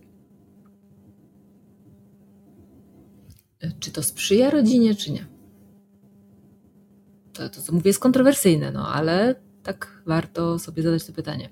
[3.61, 5.27] E, czy to sprzyja rodzinie, czy nie?
[7.33, 11.49] To, to co mówię, jest kontrowersyjne, no ale tak warto sobie zadać to pytanie.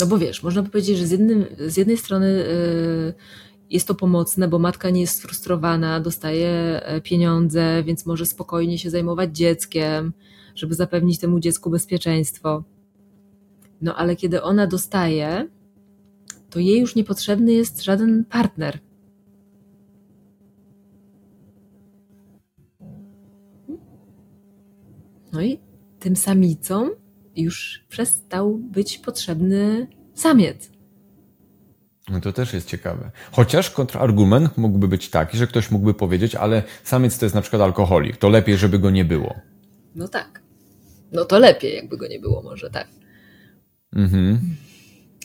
[0.00, 2.44] No bo wiesz, można by powiedzieć, że z, jednym, z jednej strony
[3.70, 6.48] jest to pomocne, bo matka nie jest sfrustrowana, dostaje
[6.82, 10.12] e, pieniądze, więc może spokojnie się zajmować dzieckiem,
[10.54, 12.64] żeby zapewnić temu dziecku bezpieczeństwo.
[13.80, 15.48] No ale kiedy ona dostaje,
[16.50, 18.78] to jej już niepotrzebny jest żaden partner.
[25.32, 25.58] No i
[25.98, 26.90] tym samicom
[27.36, 30.75] już przestał być potrzebny samiec.
[32.10, 33.10] No to też jest ciekawe.
[33.32, 37.62] Chociaż kontrargument mógłby być taki, że ktoś mógłby powiedzieć, ale samiec to jest na przykład
[37.62, 39.34] alkoholik, to lepiej, żeby go nie było.
[39.94, 40.42] No tak.
[41.12, 42.88] No to lepiej, jakby go nie było, może tak.
[43.92, 44.40] Mhm.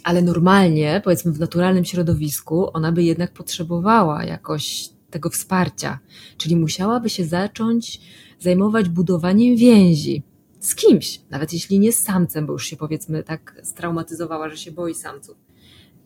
[0.03, 5.99] Ale normalnie, powiedzmy w naturalnym środowisku, ona by jednak potrzebowała jakoś tego wsparcia.
[6.37, 8.01] Czyli musiałaby się zacząć
[8.39, 10.23] zajmować budowaniem więzi
[10.59, 14.71] z kimś, nawet jeśli nie z samcem, bo już się powiedzmy tak straumatyzowała, że się
[14.71, 15.37] boi samców,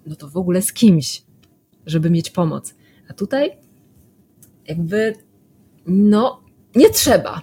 [0.05, 1.23] no to w ogóle z kimś,
[1.85, 2.75] żeby mieć pomoc.
[3.09, 3.51] A tutaj
[4.67, 5.15] jakby,
[5.87, 6.43] no,
[6.75, 7.41] nie trzeba.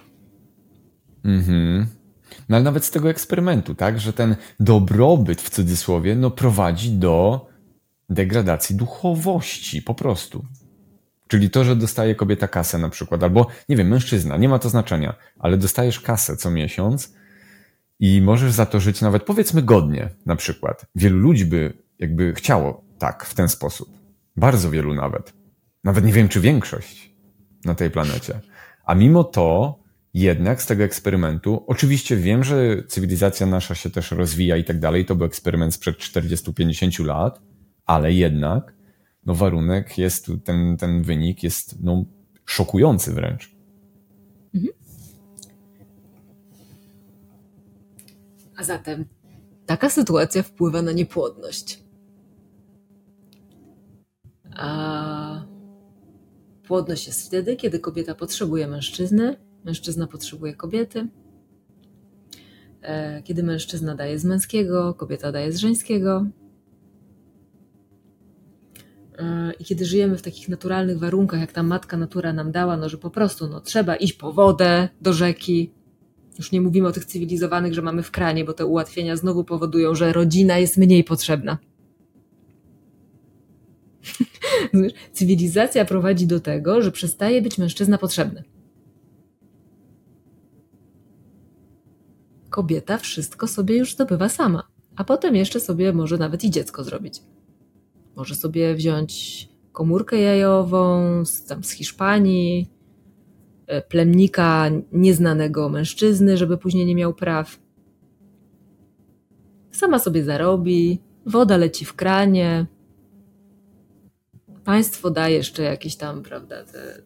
[1.23, 1.87] Mhm.
[2.49, 7.47] No ale nawet z tego eksperymentu, tak, że ten dobrobyt w cudzysłowie, no prowadzi do
[8.09, 10.45] degradacji duchowości, po prostu.
[11.27, 14.69] Czyli to, że dostaje kobieta kasę na przykład, albo nie wiem, mężczyzna, nie ma to
[14.69, 17.13] znaczenia, ale dostajesz kasę co miesiąc
[17.99, 20.85] i możesz za to żyć nawet powiedzmy godnie na przykład.
[20.95, 23.89] Wielu ludzi by jakby chciało tak, w ten sposób.
[24.35, 25.33] Bardzo wielu nawet.
[25.83, 27.13] Nawet nie wiem, czy większość
[27.65, 28.39] na tej planecie.
[28.85, 29.79] A mimo to
[30.13, 35.05] jednak z tego eksperymentu, oczywiście wiem, że cywilizacja nasza się też rozwija i tak dalej,
[35.05, 37.41] to był eksperyment sprzed 40-50 lat,
[37.85, 38.73] ale jednak
[39.25, 42.05] no warunek jest, ten, ten wynik jest no,
[42.45, 43.55] szokujący wręcz.
[44.55, 44.73] Mhm.
[48.55, 49.05] A zatem
[49.65, 51.82] taka sytuacja wpływa na niepłodność.
[54.55, 55.45] A
[56.63, 59.35] płodność jest wtedy, kiedy kobieta potrzebuje mężczyzny,
[59.65, 61.07] mężczyzna potrzebuje kobiety.
[62.81, 66.25] E, kiedy mężczyzna daje z męskiego, kobieta daje z żeńskiego,
[69.19, 72.89] E, I kiedy żyjemy w takich naturalnych warunkach, jak ta matka natura nam dała, no
[72.89, 75.71] że po prostu no, trzeba iść po wodę do rzeki.
[76.37, 79.95] Już nie mówimy o tych cywilizowanych, że mamy w kranie, bo te ułatwienia znowu powodują,
[79.95, 81.57] że rodzina jest mniej potrzebna.
[85.13, 88.43] Cywilizacja prowadzi do tego, że przestaje być mężczyzna potrzebny.
[92.49, 94.63] Kobieta wszystko sobie już zdobywa sama,
[94.95, 97.21] a potem jeszcze sobie może nawet i dziecko zrobić.
[98.15, 102.69] Może sobie wziąć komórkę jajową z, tam z Hiszpanii,
[103.67, 107.59] e, plemnika nieznanego mężczyzny, żeby później nie miał praw.
[109.71, 112.65] Sama sobie zarobi, woda leci w kranie.
[114.65, 117.01] Państwo daje jeszcze jakiś tam, prawda, te, e,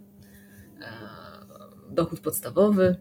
[1.89, 2.95] dochód podstawowy.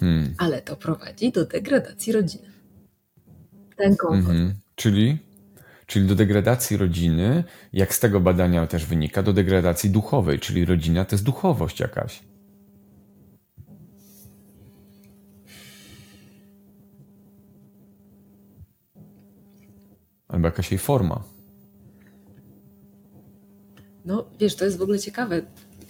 [0.00, 0.34] Hmm.
[0.38, 2.52] Ale to prowadzi do degradacji rodziny.
[3.76, 4.30] Ten komfort.
[4.30, 4.54] Mhm.
[4.74, 5.18] Czyli
[5.86, 11.04] czyli do degradacji rodziny, jak z tego badania też wynika, do degradacji duchowej, czyli rodzina
[11.04, 12.22] to jest duchowość jakaś.
[20.28, 21.33] Albo jakaś jej forma.
[24.04, 25.42] No, wiesz, to jest w ogóle ciekawe,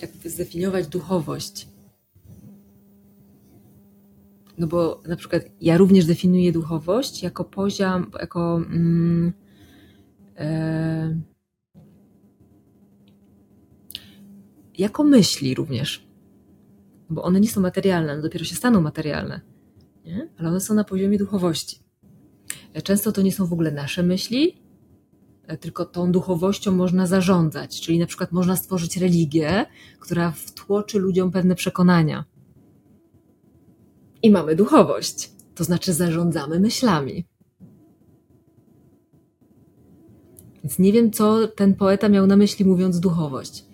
[0.03, 1.69] jakby zdefiniować duchowość.
[4.59, 9.33] No bo na przykład ja również definiuję duchowość jako poziom, jako mm,
[10.39, 11.21] E,
[14.79, 16.07] jako myśli również.
[17.11, 19.41] Bo one nie są materialne, one dopiero się staną materialne,
[20.05, 20.29] nie?
[20.39, 21.81] ale one są na poziomie duchowości.
[22.75, 24.64] E, często to nie są w ogóle nasze myśli,
[25.61, 27.81] tylko tą duchowością można zarządzać.
[27.81, 29.67] Czyli na przykład można stworzyć religię,
[30.01, 32.25] która wtłoczy ludziom pewne przekonania.
[34.23, 37.27] I mamy duchowość, to znaczy zarządzamy myślami.
[40.65, 43.65] Więc nie wiem, co ten poeta miał na myśli, mówiąc duchowość.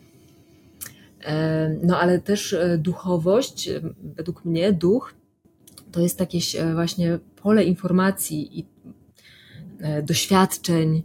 [1.21, 5.15] E, no ale też e, duchowość, e, według mnie duch,
[5.93, 8.67] to jest jakieś właśnie pole informacji i
[10.03, 11.03] doświadczeń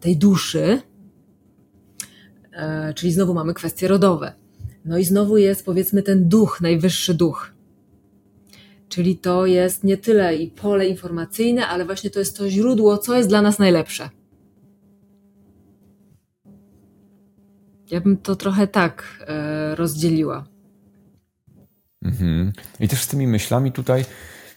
[0.00, 0.80] tej duszy,
[2.94, 4.32] czyli znowu mamy kwestie rodowe.
[4.84, 7.52] No i znowu jest powiedzmy ten duch, najwyższy duch.
[8.88, 13.16] Czyli to jest nie tyle i pole informacyjne, ale właśnie to jest to źródło, co
[13.16, 14.10] jest dla nas najlepsze.
[17.90, 20.46] Ja bym to trochę tak e, rozdzieliła.
[22.02, 22.52] Mhm.
[22.80, 24.04] I też z tymi myślami tutaj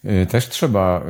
[0.03, 1.05] e, też trzeba e,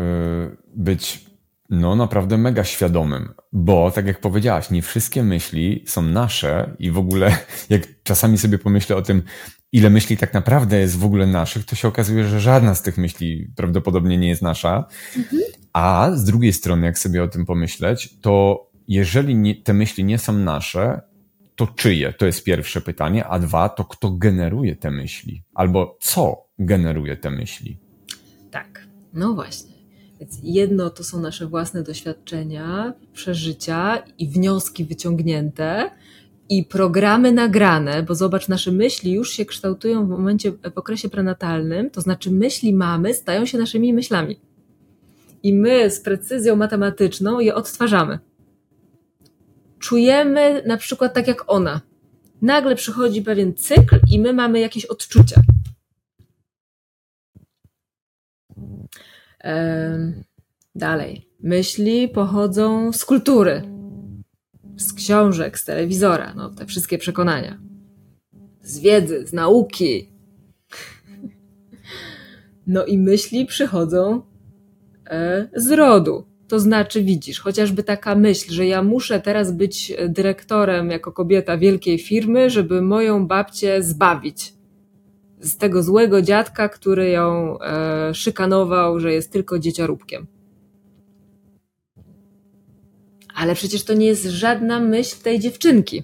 [0.75, 1.28] być
[1.69, 6.97] no naprawdę mega świadomym, bo tak jak powiedziałaś, nie wszystkie myśli są nasze i w
[6.97, 7.37] ogóle
[7.69, 9.23] jak czasami sobie pomyślę o tym,
[9.71, 12.97] ile myśli tak naprawdę jest w ogóle naszych, to się okazuje, że żadna z tych
[12.97, 14.85] myśli prawdopodobnie nie jest nasza.
[15.17, 15.41] Mhm.
[15.73, 20.17] A z drugiej strony, jak sobie o tym pomyśleć, to jeżeli nie, te myśli nie
[20.17, 21.01] są nasze,
[21.55, 22.13] to czyje?
[22.13, 23.25] To jest pierwsze pytanie.
[23.25, 25.43] A dwa, to kto generuje te myśli?
[25.53, 27.77] Albo co generuje te myśli?
[28.51, 29.78] Tak, no właśnie.
[30.19, 35.89] Więc jedno to są nasze własne doświadczenia, przeżycia i wnioski wyciągnięte,
[36.49, 41.89] i programy nagrane, bo zobacz, nasze myśli już się kształtują w momencie, w okresie prenatalnym,
[41.89, 44.39] to znaczy myśli mamy stają się naszymi myślami.
[45.43, 48.19] I my z precyzją matematyczną je odtwarzamy.
[49.79, 51.81] Czujemy na przykład tak jak ona.
[52.41, 55.41] Nagle przychodzi pewien cykl i my mamy jakieś odczucia.
[60.75, 61.29] Dalej.
[61.39, 63.61] Myśli pochodzą z kultury,
[64.77, 67.59] z książek, z telewizora, no te wszystkie przekonania.
[68.61, 70.09] Z wiedzy, z nauki.
[72.67, 74.21] No i myśli przychodzą
[75.09, 76.25] e, z rodu.
[76.47, 81.99] To znaczy, widzisz, chociażby taka myśl, że ja muszę teraz być dyrektorem jako kobieta wielkiej
[81.99, 84.53] firmy, żeby moją babcię zbawić
[85.39, 90.27] z tego złego dziadka, który ją e, szykanował, że jest tylko dziecioróbkiem.
[93.35, 96.03] Ale przecież to nie jest żadna myśl tej dziewczynki.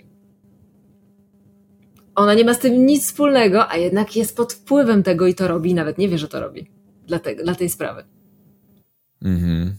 [2.15, 5.47] Ona nie ma z tym nic wspólnego, a jednak jest pod wpływem tego i to
[5.47, 6.71] robi, nawet nie wie, że to robi.
[7.07, 8.03] Dla, te, dla tej sprawy.
[9.21, 9.75] Mhm.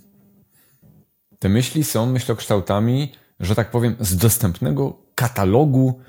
[1.39, 6.01] Te myśli są myślokształtami, że tak powiem, z dostępnego katalogu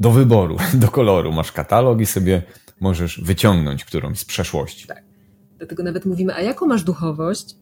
[0.00, 1.32] do wyboru, do koloru.
[1.32, 2.42] Masz katalog i sobie
[2.80, 4.86] możesz wyciągnąć którąś z przeszłości.
[4.86, 5.02] Tak.
[5.58, 7.56] Dlatego nawet mówimy, a jaką masz duchowość?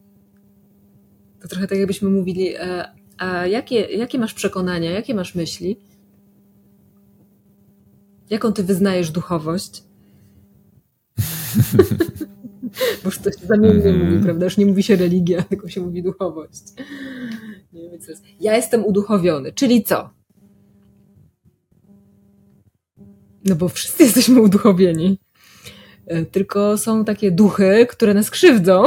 [1.42, 5.80] To trochę tak jakbyśmy mówili, e, a jakie, jakie masz przekonania, jakie masz myśli?
[8.30, 9.82] Jaką ty wyznajesz duchowość?
[13.02, 14.44] Bo już to się zamiennie mm mówi, prawda?
[14.44, 16.62] Już nie mówi się religia, tylko się mówi duchowość.
[17.72, 20.17] Nie, więc jest, ja jestem uduchowiony, czyli co?
[23.48, 25.18] No bo wszyscy jesteśmy uduchowieni.
[26.06, 28.82] E, tylko są takie duchy, które nas krzywdzą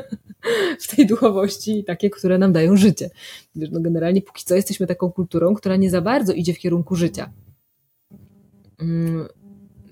[0.82, 3.10] w tej duchowości, takie, które nam dają życie.
[3.54, 7.32] No generalnie póki co jesteśmy taką kulturą, która nie za bardzo idzie w kierunku życia.
[8.80, 9.28] Mm,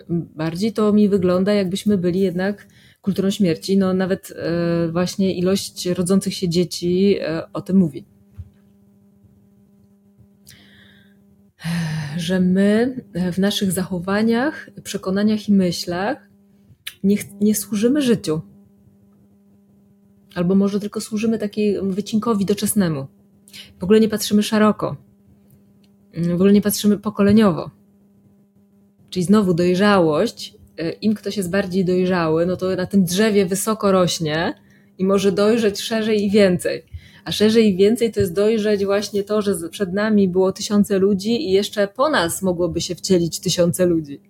[0.09, 2.67] bardziej to mi wygląda, jakbyśmy byli jednak
[3.01, 3.77] kulturą śmierci.
[3.79, 8.05] No nawet e, właśnie ilość rodzących się dzieci e, o tym mówi.
[12.17, 16.29] Że my w naszych zachowaniach, przekonaniach i myślach
[17.05, 18.43] nie, nie służymy życiu
[20.35, 23.07] Albo może tylko służymy takiemu wycinkowi doczesnemu.
[23.79, 24.97] W ogóle nie patrzymy szeroko.
[26.15, 27.71] W ogóle nie patrzymy pokoleniowo.
[29.11, 30.55] Czyli znowu dojrzałość.
[30.79, 34.55] E, Im ktoś jest bardziej dojrzały, no to na tym drzewie wysoko rośnie
[34.99, 36.83] i może dojrzeć szerzej i więcej.
[37.25, 41.49] A szerzej i więcej to jest dojrzeć właśnie to, że przed nami było tysiące ludzi
[41.49, 44.21] i jeszcze po nas mogłoby się wcielić tysiące ludzi.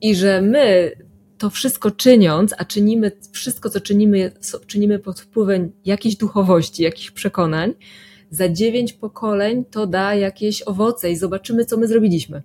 [0.00, 0.92] I że my
[1.38, 4.32] to wszystko czyniąc, a czynimy wszystko, co czynimy,
[4.66, 7.74] czynimy pod wpływem jakiejś duchowości, jakichś przekonań,
[8.30, 12.42] za dziewięć pokoleń to da jakieś owoce i zobaczymy, co my zrobiliśmy.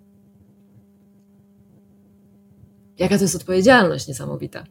[2.99, 4.63] Jaka to jest odpowiedzialność niesamowita.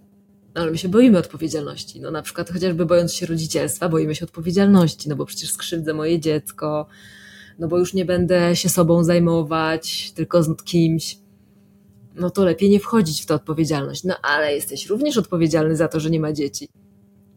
[0.55, 2.01] No, ale my się boimy odpowiedzialności.
[2.01, 6.21] No na przykład chociażby bojąc się rodzicielstwa, boimy się odpowiedzialności, no bo przecież skrzywdzę moje
[6.21, 6.87] dziecko,
[7.59, 11.25] no bo już nie będę się sobą zajmować, tylko z kimś
[12.15, 14.05] no to lepiej nie wchodzić w tę odpowiedzialność.
[14.05, 16.69] No ale jesteś również odpowiedzialny za to, że nie ma dzieci.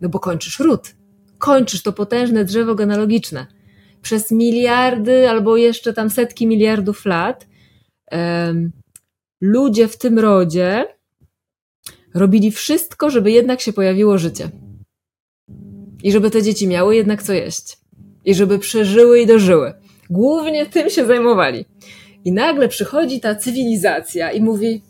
[0.02, 0.96] No bo kończysz ród.
[1.38, 3.48] Kończysz to potężne drzewo genealogiczne.
[4.02, 7.48] Przez miliardy albo jeszcze tam setki miliardów lat
[8.12, 8.72] um,
[9.42, 10.97] ludzie w tym rodzie
[12.18, 14.50] robili wszystko, żeby jednak się pojawiło życie.
[16.04, 17.78] I żeby te dzieci miały jednak co jeść.
[18.26, 19.74] I żeby przeżyły i dożyły.
[20.10, 21.66] Głównie tym się zajmowali.
[22.26, 24.82] I nagle przychodzi ta cywilizacja i mówi: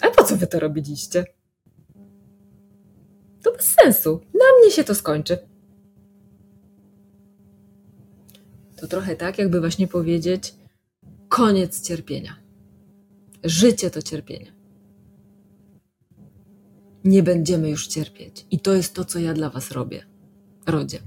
[0.00, 1.24] A po co wy to robiliście?
[3.42, 4.20] To bez sensu.
[4.34, 5.38] Na mnie się to skończy.
[8.76, 10.54] To trochę tak, jakby właśnie powiedzieć:
[11.28, 12.36] koniec cierpienia.
[13.44, 14.57] Życie to cierpienie.
[17.08, 18.46] Nie będziemy już cierpieć.
[18.50, 20.06] I to jest to, co ja dla Was robię.
[20.66, 20.98] Rodzie.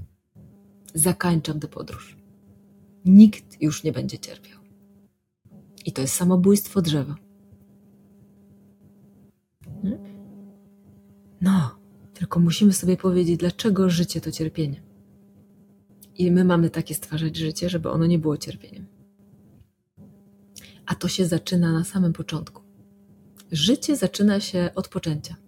[0.94, 2.16] Zakańczam tę podróż.
[3.04, 4.60] Nikt już nie będzie cierpiał.
[5.86, 7.16] I to jest samobójstwo drzewa.
[11.40, 11.78] No,
[12.14, 14.82] tylko musimy sobie powiedzieć, dlaczego życie to cierpienie.
[16.18, 18.86] I my mamy takie stwarzać życie, żeby ono nie było cierpieniem.
[20.86, 22.62] A to się zaczyna na samym początku.
[23.52, 25.41] Życie zaczyna się od poczęcia.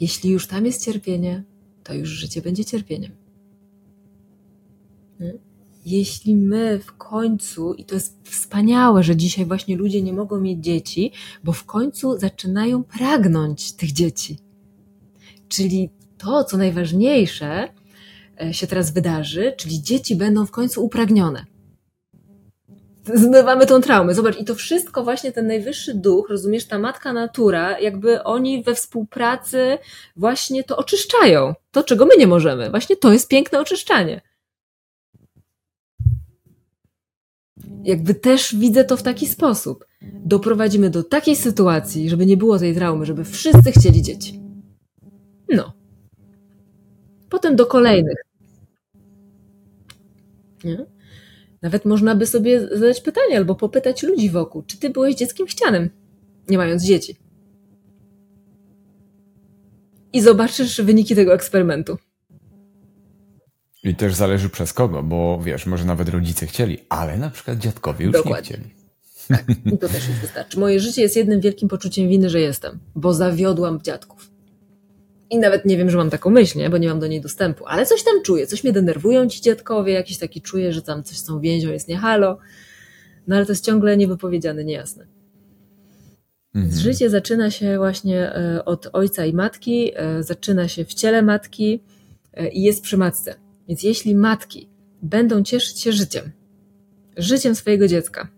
[0.00, 1.44] Jeśli już tam jest cierpienie,
[1.84, 3.12] to już życie będzie cierpieniem.
[5.18, 5.50] Hmm?
[5.86, 10.64] jeśli my w końcu, i to jest wspaniałe, że dzisiaj właśnie ludzie nie mogą mieć
[10.64, 11.12] dzieci,
[11.44, 14.38] bo w końcu zaczynają pragnąć tych dzieci.
[15.48, 17.68] Czyli to, co najważniejsze
[18.42, 21.44] e, się teraz wydarzy, czyli dzieci będą w końcu upragnione.
[23.14, 24.14] Zmywamy tą traumę.
[24.14, 28.74] Zobacz, i to wszystko właśnie ten najwyższy duch, rozumiesz, ta matka natura, jakby oni we
[28.74, 29.78] współpracy
[30.16, 31.54] właśnie to oczyszczają.
[31.70, 32.70] To, czego my nie możemy.
[32.70, 34.20] Właśnie to jest piękne oczyszczanie.
[37.84, 39.86] Jakby też widzę to w taki sposób.
[40.02, 44.40] Doprowadzimy do takiej sytuacji, żeby nie było tej traumy, żeby wszyscy chcieli dzieci.
[45.48, 45.72] No.
[47.28, 48.24] Potem do kolejnych.
[50.64, 50.86] Nie?
[51.62, 55.90] Nawet można by sobie zadać pytanie albo popytać ludzi wokół, czy ty byłeś dzieckiem chcianym,
[56.48, 57.16] nie mając dzieci.
[60.12, 61.96] I zobaczysz wyniki tego eksperymentu.
[63.84, 68.04] I też zależy przez kogo, bo wiesz, może nawet rodzice chcieli, ale na przykład dziadkowie
[68.04, 68.56] już Dokładnie.
[68.56, 68.80] nie chcieli.
[69.28, 70.60] Tak, i to też już wystarczy.
[70.60, 74.30] Moje życie jest jednym wielkim poczuciem winy, że jestem, bo zawiodłam dziadków.
[75.30, 76.70] I nawet nie wiem, że mam taką myśl, nie?
[76.70, 79.92] bo nie mam do niej dostępu, ale coś tam czuję, coś mnie denerwują ci dziadkowie,
[79.92, 82.38] jakiś taki czuję, że tam coś z tą więzią jest nie halo,
[83.26, 85.06] no ale to jest ciągle niewypowiedziane, niejasne.
[86.54, 86.80] Mhm.
[86.80, 91.82] Życie zaczyna się właśnie e, od ojca i matki, e, zaczyna się w ciele matki
[92.32, 93.34] e, i jest przy matce.
[93.68, 94.68] Więc jeśli matki
[95.02, 96.30] będą cieszyć się życiem,
[97.16, 98.28] życiem swojego dziecka,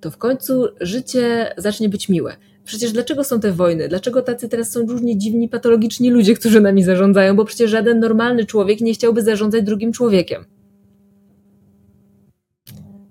[0.00, 2.36] to w końcu życie zacznie być miłe.
[2.68, 3.88] Przecież dlaczego są te wojny?
[3.88, 7.36] Dlaczego tacy teraz są różni dziwni, patologiczni ludzie, którzy nami zarządzają?
[7.36, 10.44] Bo przecież żaden normalny człowiek nie chciałby zarządzać drugim człowiekiem.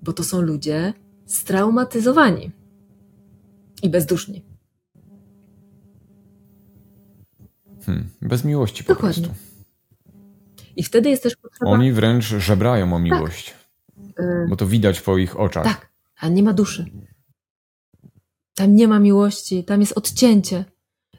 [0.01, 0.93] Bo to są ludzie
[1.25, 2.51] straumatyzowani
[3.83, 4.45] i bezduszni.
[7.85, 9.23] Hmm, bez miłości po Dokładnie.
[9.23, 9.43] prostu.
[10.75, 11.71] I wtedy jest też potrzeba...
[11.71, 13.53] Oni wręcz żebrają o miłość.
[14.15, 14.25] Tak.
[14.49, 15.63] Bo to widać po ich oczach.
[15.63, 15.89] Tak,
[16.19, 16.85] a nie ma duszy.
[18.57, 20.65] Tam nie ma miłości, tam jest odcięcie.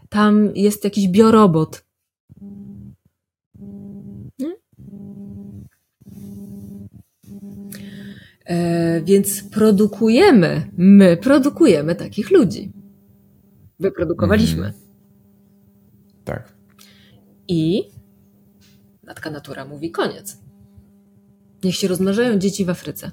[0.09, 1.85] Tam jest jakiś biorobot.
[8.45, 12.73] E, więc produkujemy, my produkujemy takich ludzi.
[13.81, 14.67] Wyprodukowaliśmy.
[14.67, 14.85] Mhm.
[16.25, 16.53] Tak.
[17.49, 17.91] I
[19.07, 20.39] matka natura mówi koniec.
[21.65, 23.11] Niech się rozmnażają dzieci w Afryce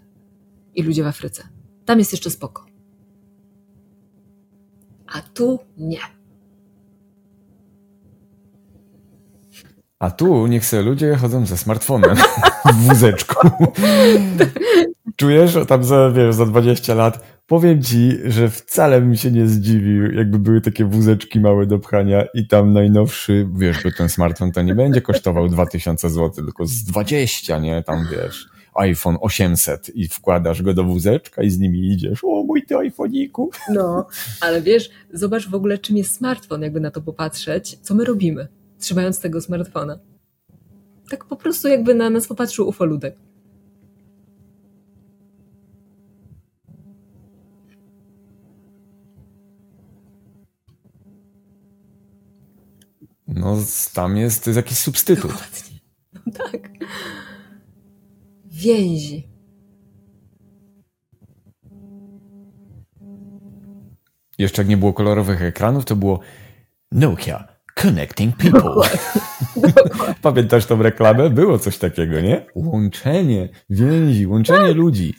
[0.75, 1.43] i ludzie w Afryce.
[1.85, 2.74] Tam jest jeszcze spoko
[5.07, 5.99] a tu nie.
[9.99, 12.15] A tu niech sobie ludzie chodzą ze smartfonem
[12.73, 13.49] w wózeczku.
[15.15, 20.11] Czujesz, tam za, wiesz, za 20 lat powiem ci, że wcale bym się nie zdziwił,
[20.11, 24.61] jakby były takie wózeczki małe do pchania i tam najnowszy, wiesz, bo ten smartfon to
[24.61, 27.83] nie będzie kosztował 2000 zł, tylko z 20, nie?
[27.83, 32.23] Tam, wiesz, iPhone 800 i wkładasz go do wózeczka i z nimi idziesz.
[32.23, 33.51] O, mój ty iPhoniku.
[33.73, 34.07] No,
[34.41, 37.79] ale wiesz, zobacz w ogóle, czym jest smartfon, jakby na to popatrzeć.
[37.81, 38.47] Co my robimy,
[38.79, 39.99] trzymając tego smartfona?
[41.09, 43.15] Tak po prostu jakby na nas popatrzył ufoludek.
[53.27, 53.57] No,
[53.93, 55.31] tam jest, jest jakiś substytut.
[55.31, 55.79] Dokładnie.
[56.25, 56.69] No tak
[58.55, 59.29] więzi.
[64.37, 66.19] Jeszcze jak nie było kolorowych ekranów, to było
[66.91, 68.89] Nokia Connecting People.
[70.21, 71.29] Pamiętasz tą reklamę?
[71.29, 72.45] Było coś takiego, nie?
[72.55, 74.75] Łączenie więzi, łączenie tak.
[74.75, 75.13] ludzi.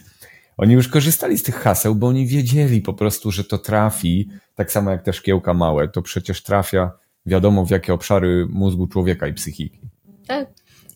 [0.56, 4.72] Oni już korzystali z tych haseł, bo oni wiedzieli po prostu, że to trafi, tak
[4.72, 6.92] samo jak te szkiełka małe, to przecież trafia
[7.26, 9.80] wiadomo w jakie obszary mózgu człowieka i psychiki.
[10.26, 10.48] Tak.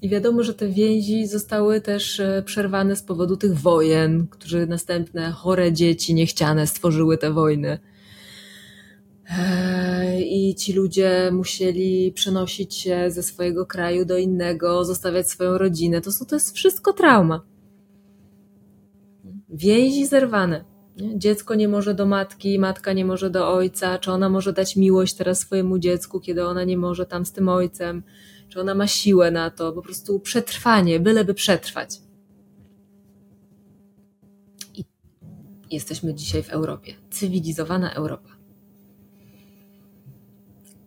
[0.03, 5.31] I wiadomo, że te więzi zostały też e, przerwane z powodu tych wojen, które następne
[5.31, 7.79] chore dzieci niechciane stworzyły te wojny.
[9.39, 16.01] E, I ci ludzie musieli przenosić się ze swojego kraju do innego, zostawiać swoją rodzinę.
[16.01, 17.41] To, są, to jest wszystko trauma.
[19.49, 20.65] Więzi zerwane.
[21.17, 23.99] Dziecko nie może do matki, matka nie może do ojca.
[23.99, 27.49] Czy ona może dać miłość teraz swojemu dziecku, kiedy ona nie może tam z tym
[27.49, 28.03] ojcem?
[28.51, 32.01] Czy ona ma siłę na to, po prostu przetrwanie, byleby przetrwać.
[34.75, 34.85] I
[35.71, 38.31] jesteśmy dzisiaj w Europie, cywilizowana Europa.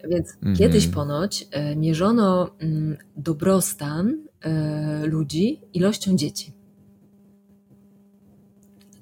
[0.09, 0.57] Więc mm -hmm.
[0.57, 6.53] kiedyś ponoć e, mierzono mm, dobrostan e, ludzi ilością dzieci.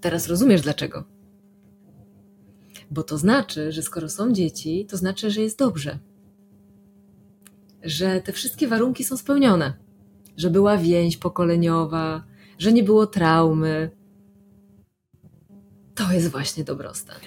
[0.01, 1.03] Teraz rozumiesz dlaczego.
[2.91, 5.99] Bo to znaczy, że skoro są dzieci, to znaczy, że jest dobrze
[7.83, 9.73] że te wszystkie warunki są spełnione.
[10.37, 12.23] Że była więź pokoleniowa,
[12.59, 13.91] że nie było traumy.
[15.95, 17.17] To jest właśnie dobrostan.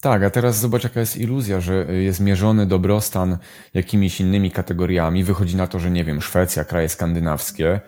[0.00, 3.38] Tak, a teraz zobacz, jaka jest iluzja, że jest mierzony dobrostan
[3.74, 5.24] jakimiś innymi kategoriami.
[5.24, 7.80] Wychodzi na to, że nie wiem, Szwecja, kraje skandynawskie,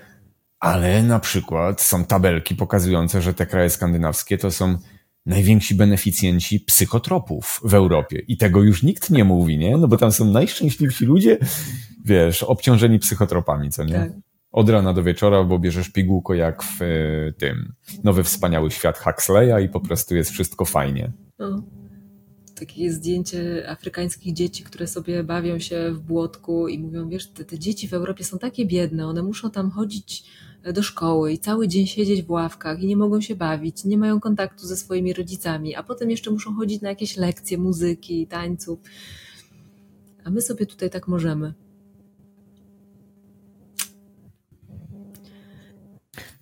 [0.61, 4.79] ale na przykład są tabelki pokazujące, że te kraje skandynawskie to są
[5.27, 8.23] najwięksi beneficjenci psychotropów w Europie.
[8.29, 9.77] I tego już nikt nie mówi, nie?
[9.77, 11.39] No bo tam są najszczęśliwsi ludzie,
[12.05, 13.95] wiesz, obciążeni psychotropami, co nie?
[13.95, 14.13] Tak.
[14.53, 17.73] Od rana do wieczora, bo bierzesz pigułko jak w y, tym
[18.05, 21.13] Nowy Wspaniały Świat Huxleya i po prostu jest wszystko fajnie.
[21.39, 21.63] No.
[22.59, 27.59] Takie zdjęcie afrykańskich dzieci, które sobie bawią się w błotku i mówią, wiesz, te, te
[27.59, 30.25] dzieci w Europie są takie biedne, one muszą tam chodzić
[30.63, 34.21] do szkoły i cały dzień siedzieć w ławkach i nie mogą się bawić, nie mają
[34.21, 38.79] kontaktu ze swoimi rodzicami, a potem jeszcze muszą chodzić na jakieś lekcje muzyki, tańców.
[40.25, 41.55] A my sobie tutaj tak możemy.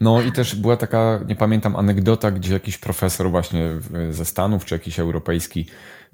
[0.00, 3.70] No i też była taka, nie pamiętam, anegdota, gdzie jakiś profesor właśnie
[4.10, 5.66] ze Stanów, czy jakiś europejski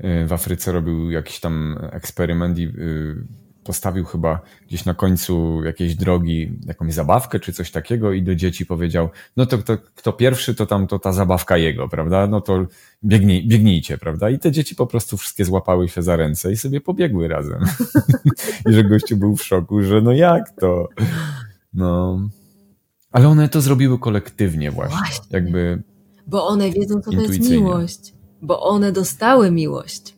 [0.05, 5.95] y, w Afryce robił jakiś tam eksperyment i y, postawił chyba gdzieś na końcu jakiejś
[5.95, 10.55] drogi jakąś zabawkę czy coś takiego i do dzieci powiedział, no to kto, kto pierwszy,
[10.55, 12.27] to tam to ta zabawka jego, prawda?
[12.27, 12.67] No to
[13.05, 14.31] biegnij, biegnijcie, prawda?
[14.31, 17.65] I te dzieci po prostu wszystkie złapały się za ręce i sobie pobiegły razem.
[18.69, 20.89] I że gościu był w szoku, że no jak to?
[21.75, 22.21] No.
[23.13, 24.99] Ale one to zrobiły kolektywnie właśnie.
[24.99, 25.27] właśnie.
[25.31, 25.83] Jakby
[26.27, 28.15] Bo one wiedzą, co to jest miłość.
[28.43, 30.15] Bo one dostały miłość.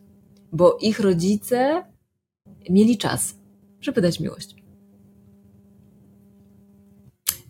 [0.52, 1.84] Bo ich rodzice
[2.70, 3.34] mieli czas,
[3.80, 4.56] żeby dać miłość.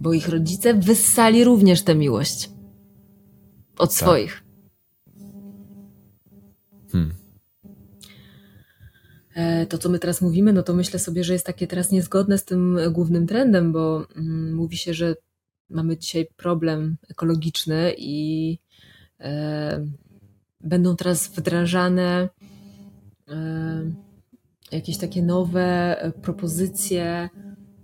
[0.00, 2.50] Bo ich rodzice wyssali również tę miłość
[3.78, 3.98] od tak.
[3.98, 4.42] swoich.
[6.92, 7.14] Hmm.
[9.34, 12.38] E, to, co my teraz mówimy, no to myślę sobie, że jest takie teraz niezgodne
[12.38, 15.14] z tym głównym trendem, bo mm, mówi się, że
[15.70, 18.58] mamy dzisiaj problem ekologiczny i
[19.20, 19.86] e,
[20.60, 22.28] będą teraz wdrażane
[23.28, 23.92] e,
[24.72, 27.28] jakieś takie nowe e, propozycje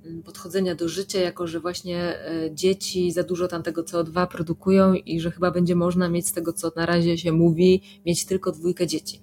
[0.05, 4.95] mm, podchodzenia do życia, jako że właśnie e, dzieci za dużo tam tego CO2 produkują
[4.95, 8.53] i że chyba będzie można mieć z tego, co na razie się mówi, mieć tylko
[8.53, 9.21] dwójkę dzieci.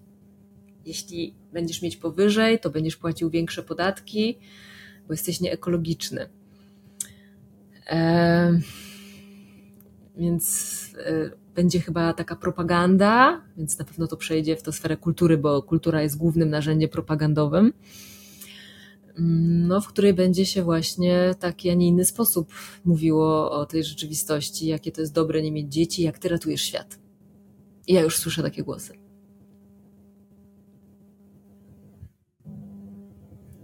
[0.86, 4.40] Jeśli będziesz mieć powyżej, to będziesz płacił większe podatki,
[5.08, 6.30] bo jesteś nieekologiczny.
[7.88, 8.60] Eee,
[10.18, 15.38] więc e, będzie chyba taka propaganda, więc na pewno to przejdzie w tę sferę kultury,
[15.38, 17.74] bo kultura jest głównym narzędziem propagandowym,
[19.68, 22.54] no, w której będzie się właśnie taki, a nie inny sposób
[22.86, 27.00] mówiło o tej rzeczywistości, jakie to jest dobre nie mieć dzieci, jak ty ratujesz świat.
[27.88, 28.94] I ja już słyszę takie głosy.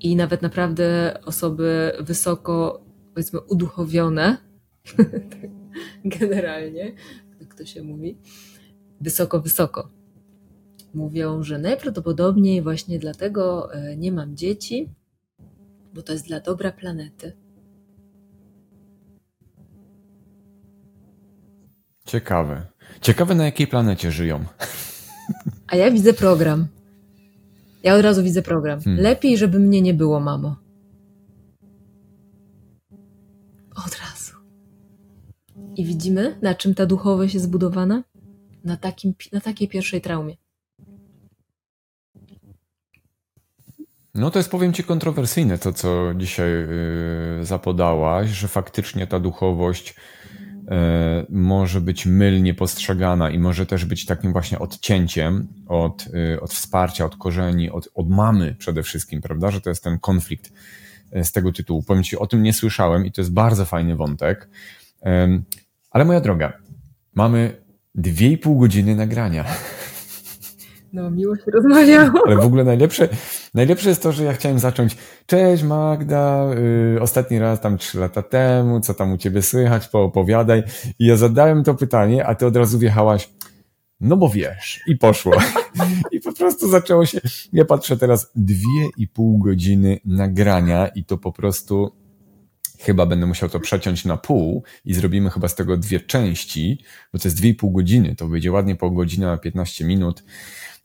[0.02, 4.38] I nawet naprawdę osoby wysoko, powiedzmy, uduchowione,
[6.20, 6.96] generalnie,
[7.56, 8.18] jak to się mówi,
[9.02, 9.90] wysoko, wysoko.
[10.94, 14.90] Mówią, że najprawdopodobniej właśnie dlatego e, nie mam dzieci,
[15.94, 17.34] bo to jest dla dobra planety.
[22.06, 22.66] Ciekawe.
[23.02, 24.46] Ciekawe, na jakiej planecie żyją.
[25.68, 26.68] A ja widzę program.
[27.84, 28.82] Ja od razu widzę program.
[28.82, 29.04] Hmm.
[29.04, 30.56] Lepiej, żeby mnie nie było, mamo.
[33.76, 34.15] Od razu.
[35.76, 38.04] I widzimy, na czym ta duchowość jest zbudowana?
[38.64, 40.36] Na, takim, na takiej pierwszej traumie.
[44.16, 49.96] No to jest, powiem Ci, kontrowersyjne to, co dzisiaj yy, zapodałaś, że faktycznie ta duchowość
[50.52, 50.76] yy,
[51.30, 57.06] może być mylnie postrzegana i może też być takim właśnie odcięciem od, yy, od wsparcia,
[57.06, 59.52] od korzeni, od, od mamy przede wszystkim, prawda?
[59.52, 60.52] Że to jest ten konflikt
[61.24, 61.84] z tego tytułu.
[61.84, 64.50] Powiem Ci, o tym nie słyszałem i to jest bardzo fajny wątek.
[65.96, 66.54] Ale moja droga,
[67.14, 67.62] mamy
[67.96, 69.46] dwie i pół godziny nagrania.
[70.94, 72.22] No, miło się rozmawiało.
[72.26, 73.10] Ale w ogóle najlepsze,
[73.54, 74.98] najlepsze jest to, że ja chciałem zacząć.
[75.26, 76.46] Cześć Magda,
[76.94, 80.64] yy, ostatni raz tam trzy lata temu, co tam u ciebie słychać, poopowiadaj.
[81.00, 83.30] I ja zadałem to pytanie, a ty od razu wjechałaś,
[84.00, 85.34] no bo wiesz, i poszło.
[86.12, 87.22] I po prostu zaczęło się.
[87.54, 91.92] Ja patrzę teraz dwie i pół godziny nagrania i to po prostu
[92.80, 96.84] chyba będę musiał to przeciąć na pół i zrobimy chyba z tego dwie części,
[97.14, 100.24] bo to jest dwie i pół godziny, to wyjdzie ładnie po godzinę na 15 minut.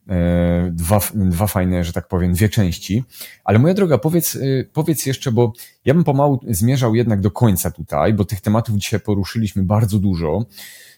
[0.09, 3.03] E, dwa, dwa fajne, że tak powiem, dwie części.
[3.43, 4.39] Ale moja droga, powiedz, e,
[4.73, 5.53] powiedz jeszcze, bo
[5.85, 10.45] ja bym pomału zmierzał jednak do końca tutaj, bo tych tematów dzisiaj poruszyliśmy bardzo dużo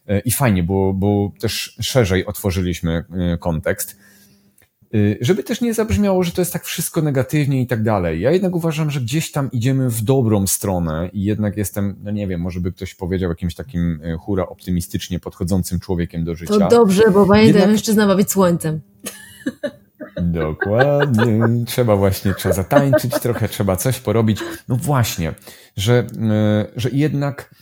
[0.08, 3.06] e, i fajnie, bo, bo też szerzej otworzyliśmy
[3.40, 3.98] kontekst.
[4.96, 8.22] Y, żeby też nie zabrzmiało, że to jest tak wszystko negatywnie i tak dalej.
[8.22, 12.28] Ja jednak uważam, że gdzieś tam idziemy w dobrą stronę i jednak jestem, no nie
[12.28, 16.54] wiem, może by ktoś powiedział jakimś takim hura optymistycznie podchodzącym człowiekiem do życia.
[16.54, 17.68] To dobrze, bo pamiętaj, jednak...
[17.68, 18.82] mężczyzna ma być słońcem.
[20.22, 21.40] Dokładnie.
[21.66, 24.40] Trzeba właśnie, trzeba zatańczyć trochę, trzeba coś porobić.
[24.68, 25.34] No właśnie,
[25.78, 27.56] że, e, że jednak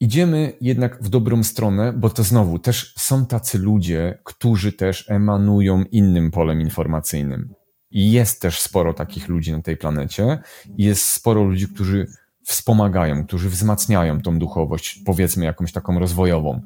[0.00, 5.82] idziemy jednak w dobrą stronę, bo to znowu też są tacy ludzie, którzy też emanują
[5.82, 7.54] innym polem informacyjnym.
[7.90, 10.38] I jest też sporo takich ludzi na tej planecie.
[10.78, 12.06] Jest sporo ludzi, którzy
[12.44, 16.62] wspomagają, którzy wzmacniają tą duchowość, powiedzmy jakąś taką rozwojową.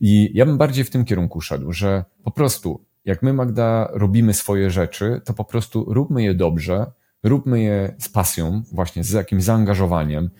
[0.00, 4.34] I ja bym bardziej w tym kierunku szedł, że po prostu jak my, Magda, robimy
[4.34, 9.44] swoje rzeczy, to po prostu róbmy je dobrze, róbmy je z pasją, właśnie z jakimś
[9.44, 10.30] zaangażowaniem,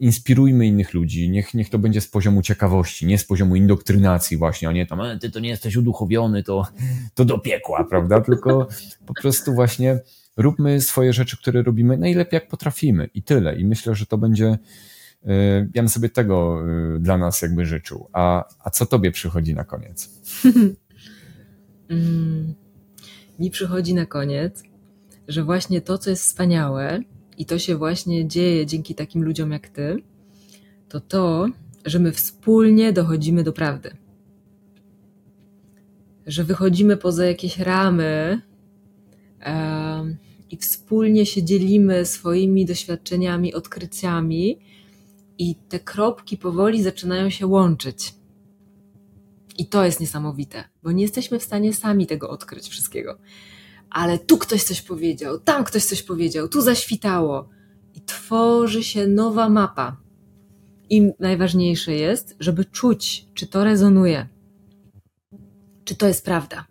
[0.00, 4.68] inspirujmy innych ludzi, niech, niech to będzie z poziomu ciekawości, nie z poziomu indoktrynacji właśnie,
[4.68, 6.66] a nie tam, e, ty to nie jesteś uduchowiony, to,
[7.14, 8.20] to do piekła, prawda?
[8.28, 8.68] Tylko
[9.06, 10.00] po prostu właśnie
[10.36, 13.56] róbmy swoje rzeczy, które robimy najlepiej jak potrafimy i tyle.
[13.56, 14.58] I myślę, że to będzie,
[15.26, 16.62] e, ja bym sobie tego
[17.00, 18.08] dla nas jakby życzył.
[18.12, 20.10] A, a co tobie przychodzi na koniec?
[21.88, 22.54] mm,
[23.38, 24.62] mi przychodzi na koniec,
[25.28, 27.00] że właśnie to, co jest wspaniałe
[27.38, 30.02] i to się właśnie dzieje dzięki takim ludziom jak ty,
[30.88, 31.46] to to,
[31.84, 33.96] że my wspólnie dochodzimy do prawdy.
[36.26, 38.40] Że wychodzimy poza jakieś ramy
[39.40, 40.16] e,
[40.50, 44.58] i wspólnie się dzielimy swoimi doświadczeniami, odkryciami,
[45.38, 48.14] i te kropki powoli zaczynają się łączyć.
[49.58, 53.18] I to jest niesamowite, bo nie jesteśmy w stanie sami tego odkryć wszystkiego.
[53.90, 57.48] Ale tu ktoś coś powiedział, tam ktoś coś powiedział, tu zaświtało.
[57.94, 59.96] I tworzy się nowa mapa.
[60.90, 64.28] I najważniejsze jest, żeby czuć, czy to rezonuje,
[65.84, 66.66] czy to jest prawda,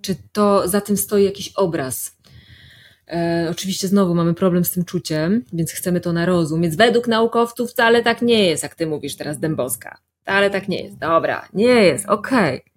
[0.00, 2.18] czy to za tym stoi jakiś obraz.
[3.08, 6.62] E, oczywiście znowu mamy problem z tym czuciem, więc chcemy to na rozum.
[6.62, 10.82] Więc według naukowców wcale tak nie jest, jak ty mówisz teraz, Dębowska ale tak nie
[10.82, 10.98] jest.
[10.98, 12.60] Dobra, nie jest, okej.
[12.60, 12.71] Okay.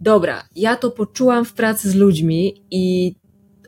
[0.00, 3.14] Dobra, ja to poczułam w pracy z ludźmi i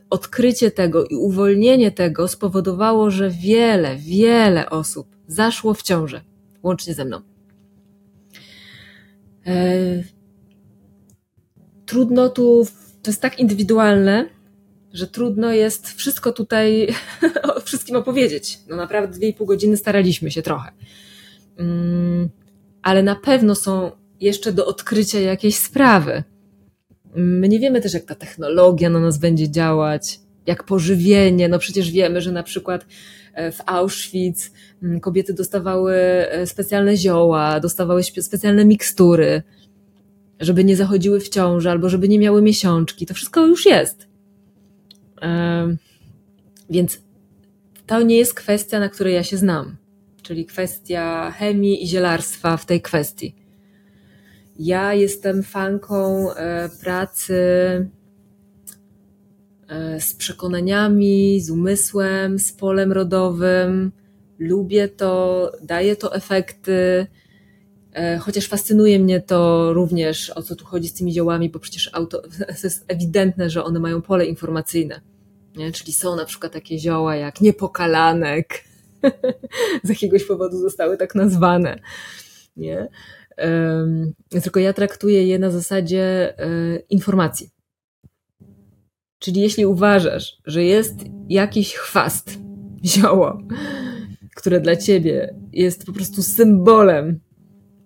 [0.09, 6.21] odkrycie tego i uwolnienie tego spowodowało, że wiele, wiele osób zaszło w ciążę,
[6.63, 7.21] łącznie ze mną.
[9.45, 10.03] Eee,
[11.85, 12.67] trudno tu,
[13.01, 14.29] to jest tak indywidualne,
[14.93, 16.87] że trudno jest wszystko tutaj
[17.65, 18.59] wszystkim opowiedzieć.
[18.69, 20.71] No naprawdę dwie i pół godziny staraliśmy się trochę.
[21.57, 22.29] Mm,
[22.81, 23.91] ale na pewno są
[24.21, 26.23] jeszcze do odkrycia jakieś sprawy.
[27.15, 31.49] My nie wiemy też, jak ta technologia na nas będzie działać, jak pożywienie.
[31.49, 32.85] No przecież wiemy, że na przykład
[33.33, 34.51] e, w Auschwitz
[34.83, 39.43] mm, kobiety dostawały e, specjalne zioła, dostawały specjalne mikstury,
[40.39, 43.05] żeby nie zachodziły w ciążę albo żeby nie miały miesiączki.
[43.05, 44.07] To wszystko już jest.
[46.69, 47.01] Więc
[47.87, 49.77] to nie jest kwestia, na której ja się znam
[50.21, 53.35] czyli kwestia chemii i zielarstwa w tej kwestii.
[54.63, 57.35] Ja jestem fanką e, pracy
[59.67, 63.91] e, z przekonaniami, z umysłem, z polem rodowym.
[64.39, 67.07] Lubię to, daje to efekty.
[67.93, 71.89] E, chociaż fascynuje mnie to również, o co tu chodzi z tymi ziołami, bo przecież
[71.93, 72.21] auto,
[72.61, 75.01] to jest ewidentne, że one mają pole informacyjne.
[75.55, 75.71] Nie?
[75.71, 78.63] Czyli są na przykład takie zioła jak niepokalanek,
[79.83, 81.79] z jakiegoś powodu zostały tak nazwane.
[82.57, 82.87] Nie?
[84.43, 86.45] Tylko ja traktuję je na zasadzie e,
[86.89, 87.49] informacji.
[89.19, 90.95] Czyli jeśli uważasz, że jest
[91.29, 92.39] jakiś chwast,
[92.85, 93.41] zioło,
[94.35, 97.19] które dla ciebie jest po prostu symbolem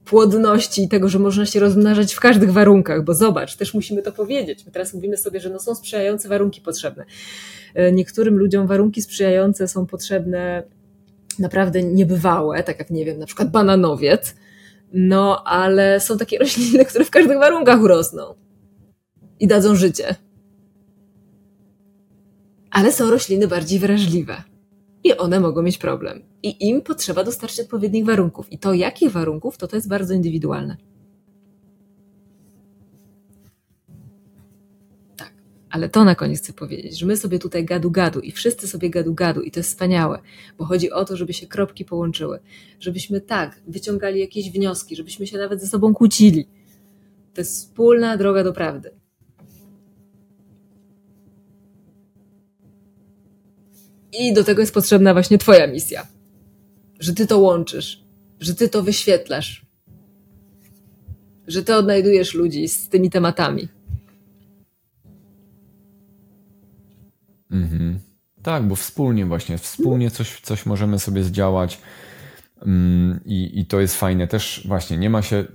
[0.06, 4.12] płodności i tego, że można się rozmnażać w każdych warunkach, bo zobacz, też musimy to
[4.12, 4.66] powiedzieć.
[4.66, 7.06] My teraz mówimy sobie, że no są sprzyjające warunki potrzebne.
[7.76, 10.64] E, niektórym ludziom warunki sprzyjające są potrzebne
[11.40, 14.36] naprawdę niebywałe, tak jak nie wiem, na przykład bananowiec,
[14.96, 18.34] no ale są takie rośliny, które w każdych warunkach urosną
[19.40, 20.16] i dadzą życie.
[22.72, 24.44] Ale są rośliny bardziej wrażliwe
[25.04, 26.24] i one mogą mieć problem.
[26.44, 28.52] I im potrzeba dostarczyć odpowiednich warunków.
[28.52, 30.78] I to jakich warunków, to to jest bardzo indywidualne.
[35.76, 39.42] Ale to na koniec chcę powiedzieć, że my sobie tutaj gadu-gadu i wszyscy sobie gadu-gadu
[39.42, 40.20] i to jest wspaniałe,
[40.58, 42.40] bo chodzi o to, żeby się kropki połączyły,
[42.80, 46.48] żebyśmy tak wyciągali jakieś wnioski, żebyśmy się nawet ze sobą kłócili.
[47.34, 48.92] To jest wspólna droga do prawdy.
[54.20, 56.08] I do tego jest potrzebna właśnie Twoja misja.
[57.00, 58.04] Że Ty to łączysz,
[58.40, 59.66] że Ty to wyświetlasz,
[61.48, 63.75] że Ty odnajdujesz ludzi z tymi tematami.
[67.52, 68.00] Mhm.
[68.44, 71.82] Tak, bo wspólnie właśnie, wspólnie coś, coś możemy sobie zdziałać
[72.66, 74.28] mm, i, i to jest fajne.
[74.28, 75.46] Też właśnie nie ma się,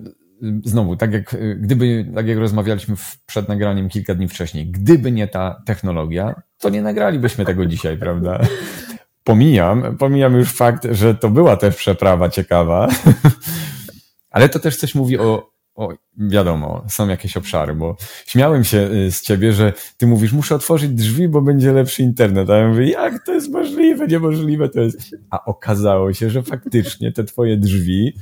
[0.65, 2.97] znowu, tak jak gdyby, tak jak rozmawialiśmy
[3.27, 8.41] przed nagraniem kilka dni wcześniej, gdyby nie ta technologia, to nie nagralibyśmy tego dzisiaj, prawda?
[9.25, 12.89] Pomijam, pomijam już fakt, że to była też przeprawa ciekawa,
[14.31, 15.51] ale to też coś mówi o,
[15.81, 17.97] o, wiadomo, są jakieś obszary, bo
[18.27, 22.51] śmiałem się y, z ciebie, że ty mówisz, muszę otworzyć drzwi, bo będzie lepszy internet.
[22.51, 25.17] A ja mówię, jak to jest możliwe, niemożliwe to jest.
[25.31, 28.13] A okazało się, że faktycznie te twoje drzwi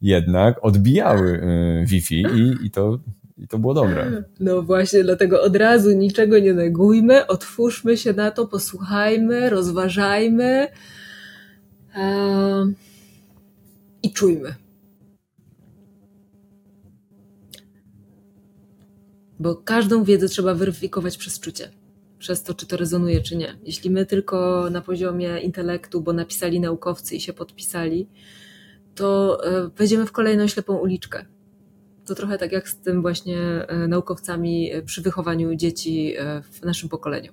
[0.00, 1.40] jednak odbijały
[1.82, 2.98] y, Wi-Fi i, i to
[3.38, 4.22] i to było dobre.
[4.40, 10.68] No właśnie, dlatego od razu niczego nie negujmy, otwórzmy się na to, posłuchajmy, rozważajmy
[14.02, 14.54] i czujmy.
[19.40, 21.70] Bo każdą wiedzę trzeba weryfikować przez czucie.
[22.18, 23.58] Przez to, czy to rezonuje, czy nie.
[23.64, 28.08] Jeśli my tylko na poziomie intelektu, bo napisali naukowcy i się podpisali,
[28.94, 31.24] to e, wejdziemy w kolejną ślepą uliczkę
[32.10, 36.14] to trochę tak jak z tym właśnie e, naukowcami e, przy wychowaniu dzieci
[36.52, 37.32] w naszym pokoleniu.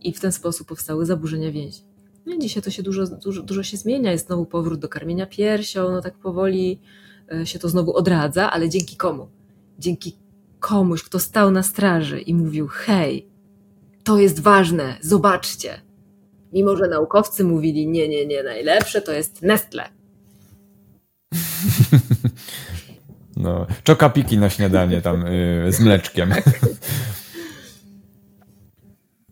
[0.00, 1.82] I w ten sposób powstały zaburzenia więzi.
[2.26, 5.90] No dzisiaj to się dużo, dużo, dużo się zmienia, jest znowu powrót do karmienia piersią,
[5.90, 6.80] no tak powoli
[7.44, 9.28] się to znowu odradza, ale dzięki komu?
[9.78, 10.18] Dzięki
[10.60, 13.28] komuś, kto stał na straży i mówił: Hej,
[14.04, 15.80] to jest ważne, zobaczcie.
[16.52, 19.88] Mimo, że naukowcy mówili: Nie, nie, nie, najlepsze to jest Nestle.
[23.36, 26.34] No, czokapiki na śniadanie tam yy, z mleczkiem.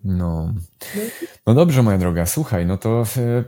[0.04, 0.54] No.
[1.46, 3.44] No dobrze, moja droga, słuchaj, no to yy,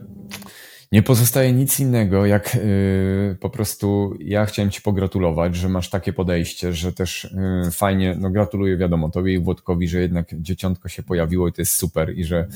[0.92, 6.12] nie pozostaje nic innego, jak yy, po prostu ja chciałem Ci pogratulować, że masz takie
[6.12, 7.34] podejście, że też
[7.64, 11.62] yy, fajnie, no gratuluję wiadomo Tobie i Włodkowi, że jednak dzieciątko się pojawiło i to
[11.62, 12.46] jest super i że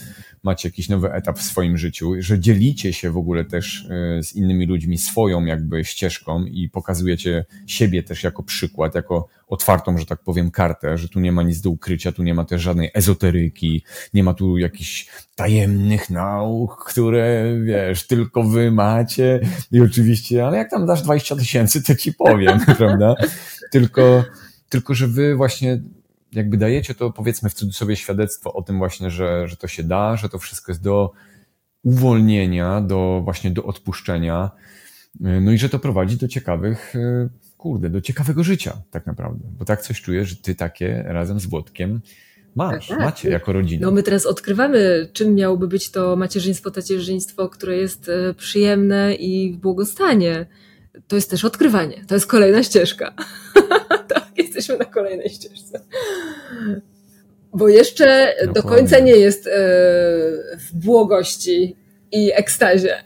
[0.42, 3.86] macie jakiś nowy etap w swoim życiu, że dzielicie się w ogóle też
[4.16, 9.98] yy, z innymi ludźmi swoją jakby ścieżką i pokazujecie siebie też jako przykład, jako otwartą,
[9.98, 12.62] że tak powiem, kartę, że tu nie ma nic do ukrycia, tu nie ma też
[12.62, 19.40] żadnej ezoteryki, nie ma tu jakichś tajemnych nauk, które, wiesz, tylko wy macie
[19.72, 23.14] i oczywiście, ale jak tam dasz 20 tysięcy, to ci powiem, prawda?
[23.70, 24.24] Tylko,
[24.68, 25.80] tylko, że wy właśnie
[26.32, 30.16] jakby dajecie to, powiedzmy w cudzysłowie, świadectwo o tym właśnie, że, że to się da,
[30.16, 31.12] że to wszystko jest do
[31.82, 34.50] uwolnienia, do właśnie do odpuszczenia,
[35.20, 36.94] no i że to prowadzi do ciekawych
[37.60, 39.48] kurde, do ciekawego życia tak naprawdę.
[39.58, 42.00] Bo tak coś czuję, że ty takie razem z Włodkiem
[42.54, 43.06] masz, tak, tak.
[43.06, 43.86] macie jako rodzina.
[43.86, 49.52] No my teraz odkrywamy, czym miałoby być to macierzyństwo, tacierzyństwo, które jest e, przyjemne i
[49.52, 50.46] w błogostanie.
[51.08, 52.04] To jest też odkrywanie.
[52.08, 53.14] To jest kolejna ścieżka.
[54.14, 55.80] tak, jesteśmy na kolejnej ścieżce.
[57.54, 58.62] Bo jeszcze Dokładnie.
[58.62, 59.50] do końca nie jest e,
[60.58, 61.76] w błogości
[62.12, 63.02] i ekstazie.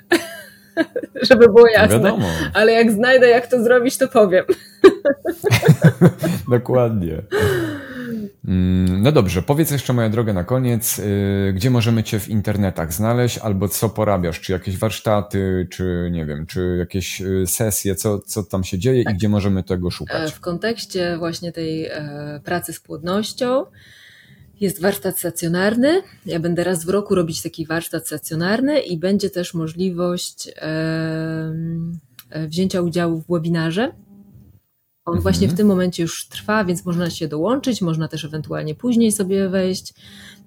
[1.28, 1.98] żeby było jasne.
[1.98, 2.28] Wiadomo.
[2.54, 4.44] Ale jak znajdę, jak to zrobić, to powiem.
[6.50, 7.22] Dokładnie.
[8.48, 12.92] Mm, no dobrze, powiedz jeszcze moja droga na koniec, y, gdzie możemy Cię w internetach
[12.92, 18.18] znaleźć, albo co porabiasz, czy jakieś warsztaty, czy nie wiem, czy jakieś y, sesje, co,
[18.18, 20.30] co tam się dzieje i gdzie możemy tego szukać?
[20.30, 23.66] E, w kontekście właśnie tej e, pracy z płodnością,
[24.60, 26.02] jest warsztat stacjonarny.
[26.26, 30.48] Ja będę raz w roku robić taki warsztat stacjonarny i będzie też możliwość
[32.48, 33.92] wzięcia udziału w webinarze.
[35.04, 35.22] On mhm.
[35.22, 39.48] właśnie w tym momencie już trwa, więc można się dołączyć, można też ewentualnie później sobie
[39.48, 39.94] wejść,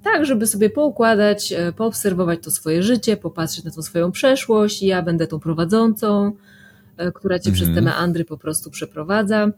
[0.04, 4.84] tak, żeby sobie poukładać, e, poobserwować to swoje życie, popatrzeć na tą swoją przeszłość.
[4.84, 6.32] Ja będę tą prowadzącą,
[6.98, 7.56] e, która cię mhm.
[7.56, 9.52] przez te meandry po prostu przeprowadza.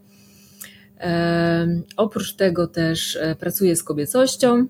[1.96, 4.66] Oprócz tego też e, pracuję z kobiecością.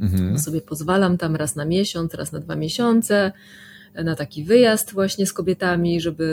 [0.00, 0.38] Mhm.
[0.38, 3.32] Sobie pozwalam tam raz na miesiąc, raz na dwa miesiące
[3.94, 6.24] e, na taki wyjazd właśnie z kobietami, żeby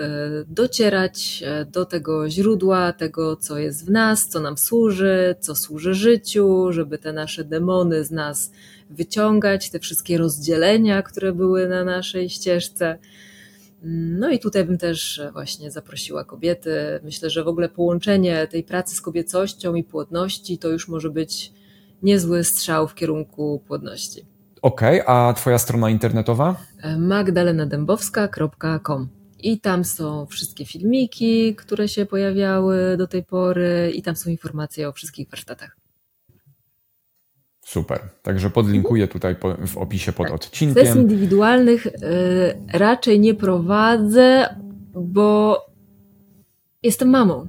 [0.00, 5.94] e, docierać do tego źródła, tego, co jest w nas, co nam służy, co służy
[5.94, 8.52] życiu, żeby te nasze demony z nas
[8.90, 12.98] wyciągać, te wszystkie rozdzielenia, które były na naszej ścieżce.
[13.82, 17.00] No i tutaj bym też właśnie zaprosiła kobiety.
[17.04, 21.52] Myślę, że w ogóle połączenie tej pracy z kobiecością i płodności to już może być
[22.02, 24.26] niezły strzał w kierunku płodności.
[24.62, 26.56] Okej, okay, a twoja strona internetowa?
[26.98, 29.08] magdalenadębowska.com
[29.38, 34.88] i tam są wszystkie filmiki, które się pojawiały do tej pory i tam są informacje
[34.88, 35.76] o wszystkich warsztatach.
[37.66, 38.00] Super.
[38.22, 39.36] Także podlinkuję tutaj
[39.66, 40.86] w opisie pod odcinkiem.
[40.86, 41.90] Sesji indywidualnych y,
[42.72, 44.54] raczej nie prowadzę,
[44.94, 45.60] bo
[46.82, 47.48] jestem mamą.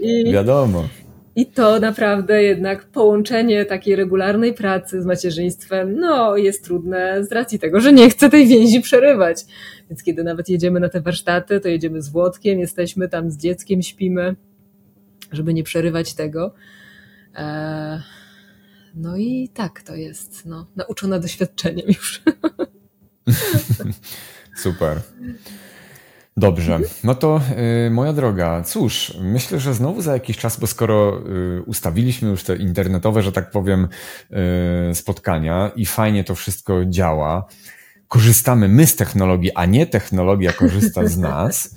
[0.00, 0.88] I, Wiadomo.
[1.36, 7.58] I to naprawdę jednak połączenie takiej regularnej pracy z macierzyństwem, no jest trudne z racji
[7.58, 9.44] tego, że nie chcę tej więzi przerywać.
[9.90, 13.82] Więc kiedy nawet jedziemy na te warsztaty, to jedziemy z Włodkiem, jesteśmy tam z dzieckiem,
[13.82, 14.36] śpimy,
[15.32, 16.54] żeby nie przerywać tego.
[17.34, 18.02] Eee,
[18.94, 22.22] no i tak to jest, no, nauczona doświadczeniem już.
[24.62, 25.00] Super.
[26.36, 27.40] Dobrze, no to
[27.86, 31.22] y, moja droga, cóż, myślę, że znowu za jakiś czas, bo skoro
[31.58, 33.88] y, ustawiliśmy już te internetowe, że tak powiem,
[34.90, 37.46] y, spotkania i fajnie to wszystko działa,
[38.08, 41.74] korzystamy my z technologii, a nie technologia korzysta z nas,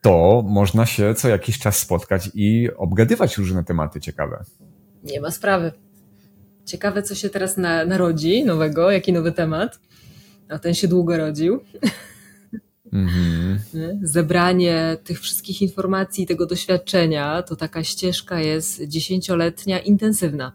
[0.00, 4.44] to można się co jakiś czas spotkać i obgadywać różne tematy ciekawe.
[5.04, 5.72] Nie ma sprawy.
[6.64, 9.80] Ciekawe, co się teraz na, narodzi nowego, jaki nowy temat.
[10.48, 11.60] A ten się długo rodził.
[12.92, 13.98] Mm-hmm.
[14.02, 20.52] Zebranie tych wszystkich informacji, tego doświadczenia, to taka ścieżka jest dziesięcioletnia, intensywna.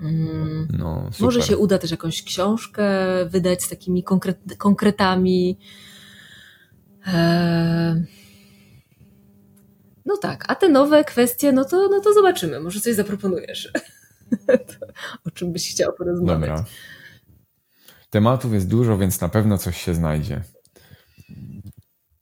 [0.00, 0.68] Mm.
[0.78, 2.84] No, Może się uda też jakąś książkę
[3.26, 5.58] wydać z takimi konkret, konkretami.
[7.06, 8.23] Eee...
[10.06, 12.60] No tak, a te nowe kwestie, no to, no to zobaczymy.
[12.60, 13.72] Może coś zaproponujesz.
[15.26, 16.50] o czym byś chciał porozmawiać.
[16.50, 16.64] Dobra.
[18.10, 20.42] Tematów jest dużo, więc na pewno coś się znajdzie.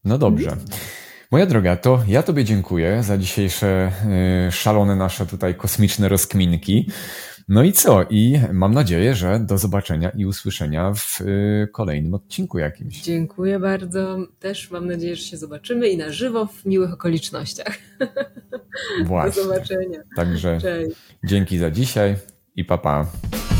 [0.04, 0.56] No dobrze.
[1.30, 3.92] Moja droga, to ja Tobie dziękuję za dzisiejsze
[4.48, 6.90] y, szalone nasze tutaj kosmiczne rozkminki.
[7.52, 8.02] No i co?
[8.10, 13.02] I mam nadzieję, że do zobaczenia i usłyszenia w y, kolejnym odcinku jakimś.
[13.02, 14.18] Dziękuję bardzo.
[14.40, 17.78] Też mam nadzieję, że się zobaczymy i na żywo w miłych okolicznościach.
[19.04, 19.42] Właśnie.
[19.42, 19.98] Do zobaczenia.
[20.16, 20.96] Także Cześć.
[21.24, 22.16] dzięki za dzisiaj
[22.56, 23.06] i papa.
[23.30, 23.51] Pa.